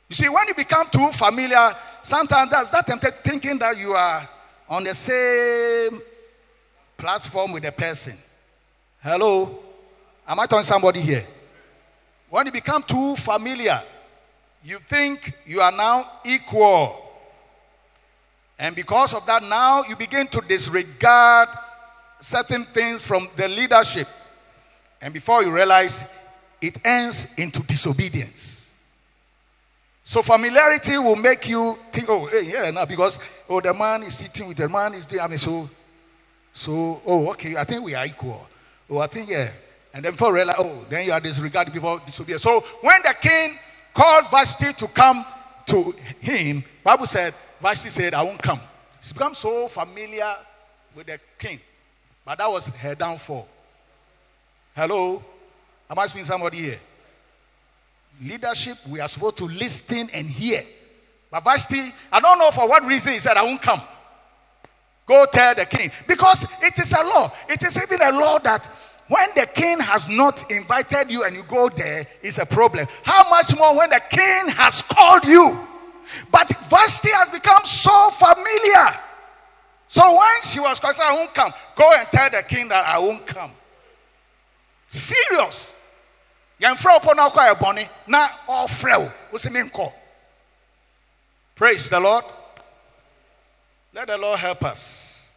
You 0.10 0.16
see, 0.16 0.30
when 0.30 0.48
you 0.48 0.54
become 0.54 0.88
too 0.92 1.10
familiar, 1.12 1.70
sometimes 2.02 2.52
that's 2.52 2.70
that 2.72 2.86
tempted 2.86 3.14
thinking 3.16 3.58
that 3.60 3.78
you 3.78 3.94
are 3.94 4.28
on 4.70 4.84
the 4.84 4.94
same 4.94 6.00
platform 6.98 7.52
with 7.52 7.64
the 7.64 7.72
person. 7.72 8.14
Hello? 9.02 9.60
Am 10.28 10.40
I 10.40 10.46
talking 10.46 10.64
somebody 10.64 11.02
here? 11.02 11.26
When 12.30 12.46
you 12.46 12.52
become 12.52 12.82
too 12.84 13.16
familiar, 13.16 13.80
you 14.64 14.80
think 14.80 15.34
you 15.46 15.62
are 15.62 15.72
now 15.72 16.10
equal. 16.26 17.00
And 18.58 18.76
because 18.76 19.14
of 19.14 19.26
that, 19.26 19.44
now 19.44 19.84
you 19.88 19.96
begin 19.96 20.28
to 20.28 20.42
disregard 20.48 21.50
certain 22.20 22.64
things 22.66 23.06
from 23.06 23.28
the 23.36 23.48
leadership. 23.48 24.08
And 25.04 25.14
before 25.14 25.44
you 25.44 25.52
realize, 25.52 26.10
it 26.62 26.78
ends 26.86 27.38
into 27.38 27.62
disobedience. 27.64 28.74
So 30.06 30.22
familiarity 30.22 30.98
will 30.98 31.18
make 31.18 31.50
you 31.50 31.78
think, 31.92 32.08
oh, 32.10 32.26
hey, 32.28 32.50
yeah, 32.54 32.72
now 32.72 32.86
because 32.86 33.20
oh, 33.50 33.60
the 33.60 33.74
man 33.74 34.04
is 34.04 34.18
sitting 34.18 34.48
with 34.48 34.56
the 34.56 34.70
man 34.70 34.94
is 34.94 35.06
doing. 35.06 35.22
I 35.22 35.28
mean, 35.28 35.38
so, 35.38 35.70
so, 36.54 37.02
oh, 37.06 37.32
okay, 37.32 37.58
I 37.58 37.66
think 37.66 37.84
we 37.84 37.94
are 37.96 38.06
equal. 38.06 38.48
Oh, 38.90 39.00
I 39.00 39.08
think 39.08 39.30
yeah. 39.30 39.52
And 39.94 40.06
then 40.06 40.14
before 40.14 40.34
realize, 40.34 40.56
oh, 40.58 40.86
then 40.90 41.06
you 41.06 41.12
are 41.12 41.20
disregarding 41.20 41.74
before 41.74 42.00
disobedience. 42.06 42.42
So 42.42 42.62
when 42.80 43.02
the 43.02 43.14
king 43.20 43.58
called 43.94 44.32
Vashti 44.32 44.72
to 44.72 44.88
come 44.88 45.26
to 45.66 45.94
him, 46.22 46.64
Bible 46.82 47.06
said, 47.08 47.34
Vashti 47.60 47.90
said, 47.90 48.14
I 48.14 48.24
won't 48.24 48.42
come. 48.42 48.62
She's 49.02 49.12
become 49.12 49.34
so 49.34 49.68
familiar 49.68 50.34
with 50.96 51.08
the 51.08 51.20
king. 51.38 51.60
But 52.24 52.38
that 52.38 52.50
was 52.50 52.70
her 52.70 52.96
downfall. 52.96 53.50
Hello? 54.76 55.24
Am 55.90 56.00
I 56.00 56.06
speaking 56.08 56.26
somebody 56.26 56.58
here? 56.58 56.80
Leadership, 58.22 58.78
we 58.90 59.00
are 59.00 59.08
supposed 59.08 59.38
to 59.38 59.46
listen 59.46 60.10
and 60.14 60.26
hear. 60.26 60.62
But 61.30 61.44
Vashti, 61.44 61.80
I 62.12 62.20
don't 62.20 62.40
know 62.40 62.52
for 62.52 62.68
what 62.68 62.86
reason 62.86 63.14
he 63.14 63.20
said, 63.20 63.38
I 63.38 63.44
won't 63.44 63.62
come. 63.62 63.82
Go 65.06 65.26
tell 65.32 65.54
the 65.54 65.66
king. 65.66 65.92
Because 66.08 66.48
it 66.62 66.78
is 66.80 66.92
a 66.94 67.04
law. 67.04 67.32
It 67.50 67.64
is 67.64 67.78
even 67.82 68.02
a 68.02 68.12
law 68.18 68.40
that 68.40 68.70
when 69.10 69.28
the 69.36 69.48
king 69.54 69.80
has 69.80 70.08
not 70.10 70.50
invited 70.50 71.12
you 71.12 71.24
and 71.24 71.36
you 71.36 71.44
go 71.44 71.70
there, 71.70 72.06
it's 72.22 72.38
a 72.38 72.46
problem. 72.46 72.88
How 73.04 73.30
much 73.30 73.56
more 73.58 73.78
when 73.78 73.90
the 73.90 74.02
king 74.10 74.56
has 74.56 74.82
called 74.82 75.26
you? 75.26 75.58
But 76.32 76.50
Vashti 76.70 77.10
has 77.14 77.30
become 77.30 77.64
so 77.64 78.10
familiar. 78.12 79.00
So 79.88 80.02
when 80.10 80.44
she 80.44 80.60
was 80.60 80.80
called, 80.80 80.96
I 81.04 81.14
won't 81.14 81.34
come. 81.34 81.52
Go 81.76 81.92
and 81.98 82.08
tell 82.08 82.30
the 82.30 82.44
king 82.48 82.70
that 82.70 82.86
I 82.88 82.98
won't 83.00 83.26
come. 83.28 83.52
Serious. 84.94 85.76
yɛmfrɛ 86.62 87.04
wo 87.04 87.14
na 87.14 87.30
wokɔ 87.30 87.56
ɛbɔne 87.56 87.90
na 88.08 88.28
ɔfrɛ 88.48 89.00
wo 89.00 89.12
wo 89.32 89.40
sɛ 89.40 89.50
menkɔ 89.50 89.92
praise 91.56 91.90
the 91.90 92.00
lord 92.00 92.24
let 93.92 94.08
the 94.08 94.18
lord 94.18 94.40
help 94.40 94.64
us 94.64 95.30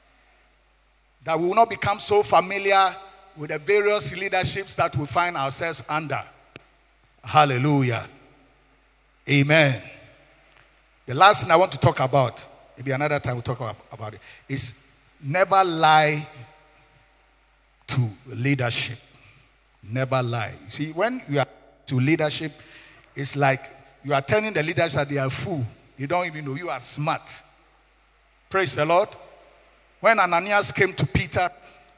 that 1.25 1.39
we 1.39 1.47
will 1.47 1.55
not 1.55 1.69
become 1.69 1.99
so 1.99 2.23
familiar 2.23 2.95
with 3.37 3.51
the 3.51 3.59
various 3.59 4.17
leaderships 4.17 4.75
that 4.77 4.97
we 4.97 5.05
find 5.05 5.37
ourselves 5.37 5.83
under. 5.89 6.23
Hallelujah. 7.23 8.07
Amen. 9.29 9.83
The 11.05 11.15
last 11.15 11.43
thing 11.43 11.51
I 11.51 11.57
want 11.57 11.73
to 11.73 11.79
talk 11.79 11.99
about, 11.99 12.47
maybe 12.77 12.93
another 12.93 13.19
time 13.19 13.35
we'll 13.35 13.43
talk 13.43 13.77
about 13.93 14.15
it, 14.15 14.21
is 14.49 14.89
never 15.21 15.65
lie 15.65 16.25
to 17.89 18.09
leadership. 18.27 18.99
Never 19.91 20.23
lie. 20.23 20.53
You 20.65 20.71
see, 20.71 20.93
when 20.93 21.23
you 21.29 21.39
are 21.39 21.47
to 21.87 21.95
leadership, 21.97 22.53
it's 23.15 23.37
like 23.37 23.61
you 24.05 24.15
are 24.15 24.23
telling 24.23 24.53
the 24.53 24.63
leaders 24.63 24.95
that 24.95 25.09
they 25.09 25.19
are 25.19 25.31
fool. 25.31 25.65
They 25.97 26.07
don't 26.07 26.27
even 26.27 26.45
know 26.45 26.55
you 26.55 26.69
are 26.69 26.81
smart. 26.81 27.43
Praise 28.51 28.75
the 28.75 28.85
Lord. 28.85 29.09
When 30.01 30.19
Ananias 30.19 30.73
came 30.73 30.93
to 30.93 31.07
Peter 31.07 31.49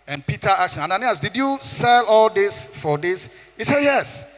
and 0.06 0.26
Peter 0.26 0.48
asked 0.48 0.78
Ananias, 0.78 1.18
did 1.18 1.36
you 1.36 1.58
sell 1.60 2.06
all 2.06 2.30
this 2.30 2.80
for 2.80 2.96
this? 2.98 3.34
He 3.56 3.64
said, 3.64 3.82
Yes. 3.82 4.34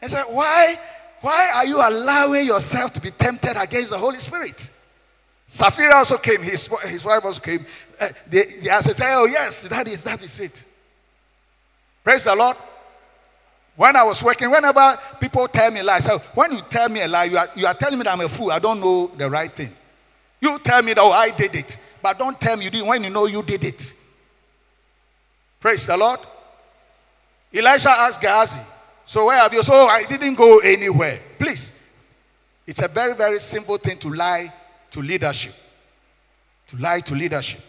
He 0.00 0.08
said, 0.08 0.24
Why? 0.24 0.76
Why 1.20 1.52
are 1.56 1.66
you 1.66 1.76
allowing 1.76 2.46
yourself 2.46 2.92
to 2.94 3.00
be 3.00 3.10
tempted 3.10 3.58
against 3.58 3.90
the 3.90 3.98
Holy 3.98 4.18
Spirit? 4.18 4.70
Sapphira 5.46 5.94
also 5.94 6.18
came, 6.18 6.42
his, 6.42 6.68
his 6.82 7.04
wife 7.04 7.24
also 7.24 7.40
came. 7.40 7.64
Uh, 7.98 8.08
they, 8.26 8.42
they 8.42 8.68
said, 8.80 9.06
Oh, 9.14 9.26
yes, 9.26 9.62
that 9.62 9.86
is, 9.86 10.04
that 10.04 10.22
is 10.22 10.40
it. 10.40 10.62
Praise 12.02 12.24
the 12.24 12.34
Lord. 12.34 12.56
When 13.76 13.96
I 13.96 14.04
was 14.04 14.22
working, 14.22 14.50
whenever 14.50 14.96
people 15.20 15.48
tell 15.48 15.70
me 15.70 15.82
lies, 15.82 16.04
so 16.04 16.18
when 16.34 16.52
you 16.52 16.60
tell 16.60 16.88
me 16.88 17.02
a 17.02 17.08
lie, 17.08 17.24
you 17.24 17.36
are, 17.36 17.48
you 17.56 17.66
are 17.66 17.74
telling 17.74 17.98
me 17.98 18.04
that 18.04 18.12
I'm 18.12 18.20
a 18.20 18.28
fool. 18.28 18.52
I 18.52 18.60
don't 18.60 18.80
know 18.80 19.08
the 19.08 19.28
right 19.28 19.50
thing. 19.50 19.70
You 20.40 20.58
tell 20.60 20.82
me 20.82 20.92
that, 20.92 21.00
oh, 21.00 21.10
I 21.10 21.30
did 21.30 21.54
it. 21.56 21.78
But 22.00 22.18
don't 22.18 22.40
tell 22.40 22.56
me 22.56 22.66
you 22.66 22.70
did 22.70 22.86
when 22.86 23.02
you 23.02 23.10
know 23.10 23.26
you 23.26 23.42
did 23.42 23.64
it. 23.64 23.94
Praise 25.58 25.86
the 25.86 25.96
Lord. 25.96 26.20
Elisha 27.52 27.90
asked 27.90 28.20
Gehazi, 28.20 28.60
So 29.06 29.26
where 29.26 29.38
have 29.38 29.52
you? 29.52 29.62
So 29.62 29.86
I 29.86 30.04
didn't 30.04 30.34
go 30.34 30.58
anywhere. 30.58 31.18
Please. 31.38 31.80
It's 32.66 32.82
a 32.82 32.88
very, 32.88 33.14
very 33.14 33.40
simple 33.40 33.76
thing 33.76 33.98
to 33.98 34.10
lie 34.10 34.52
to 34.90 35.00
leadership. 35.00 35.54
To 36.68 36.76
lie 36.76 37.00
to 37.00 37.14
leadership. 37.14 37.60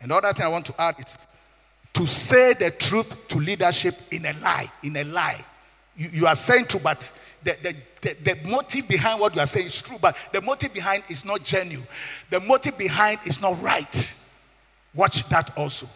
And 0.00 0.10
the 0.10 0.16
other 0.16 0.32
thing 0.32 0.46
I 0.46 0.48
want 0.48 0.66
to 0.66 0.80
add 0.80 0.96
is 0.98 1.16
to 1.92 2.06
say 2.06 2.54
the 2.54 2.70
truth 2.70 3.28
to 3.28 3.38
leadership 3.38 3.94
in 4.10 4.26
a 4.26 4.32
lie. 4.40 4.70
In 4.82 4.96
a 4.96 5.04
lie. 5.04 5.44
You, 5.96 6.08
you 6.12 6.26
are 6.26 6.34
saying 6.34 6.66
true, 6.66 6.80
but 6.82 7.10
the, 7.42 7.56
the, 7.62 7.74
the, 8.00 8.34
the, 8.34 8.48
motive 8.48 8.88
behind 8.88 9.20
what 9.20 9.34
you 9.34 9.40
are 9.40 9.46
saying 9.46 9.66
is 9.66 9.82
true, 9.82 9.96
but 10.00 10.16
the 10.32 10.40
motive 10.42 10.72
behind 10.72 11.02
is 11.08 11.24
not 11.24 11.42
genuine. 11.44 11.86
The 12.30 12.40
motive 12.40 12.78
behind 12.78 13.18
is 13.26 13.40
not 13.40 13.60
right. 13.62 14.18
Watch 14.94 15.28
that 15.28 15.56
also. 15.56 15.86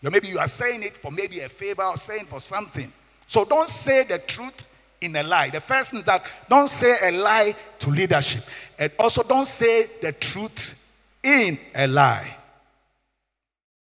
You 0.00 0.10
maybe 0.10 0.28
you 0.28 0.38
are 0.38 0.48
saying 0.48 0.82
it 0.82 0.96
for 0.96 1.10
maybe 1.10 1.40
a 1.40 1.48
favor 1.48 1.82
or 1.82 1.96
saying 1.96 2.26
for 2.26 2.40
something. 2.40 2.92
So 3.26 3.44
don't 3.44 3.68
say 3.68 4.04
the 4.04 4.18
truth 4.18 4.68
in 5.00 5.14
a 5.16 5.22
lie. 5.22 5.50
The 5.50 5.60
first 5.60 5.90
thing 5.90 6.02
that 6.02 6.22
don't 6.48 6.68
say 6.68 6.94
a 7.08 7.12
lie 7.12 7.54
to 7.80 7.90
leadership. 7.90 8.44
And 8.78 8.92
also 8.98 9.22
don't 9.22 9.46
say 9.46 9.86
the 10.00 10.12
truth 10.12 10.74
in 11.22 11.58
a 11.74 11.86
lie. 11.88 12.37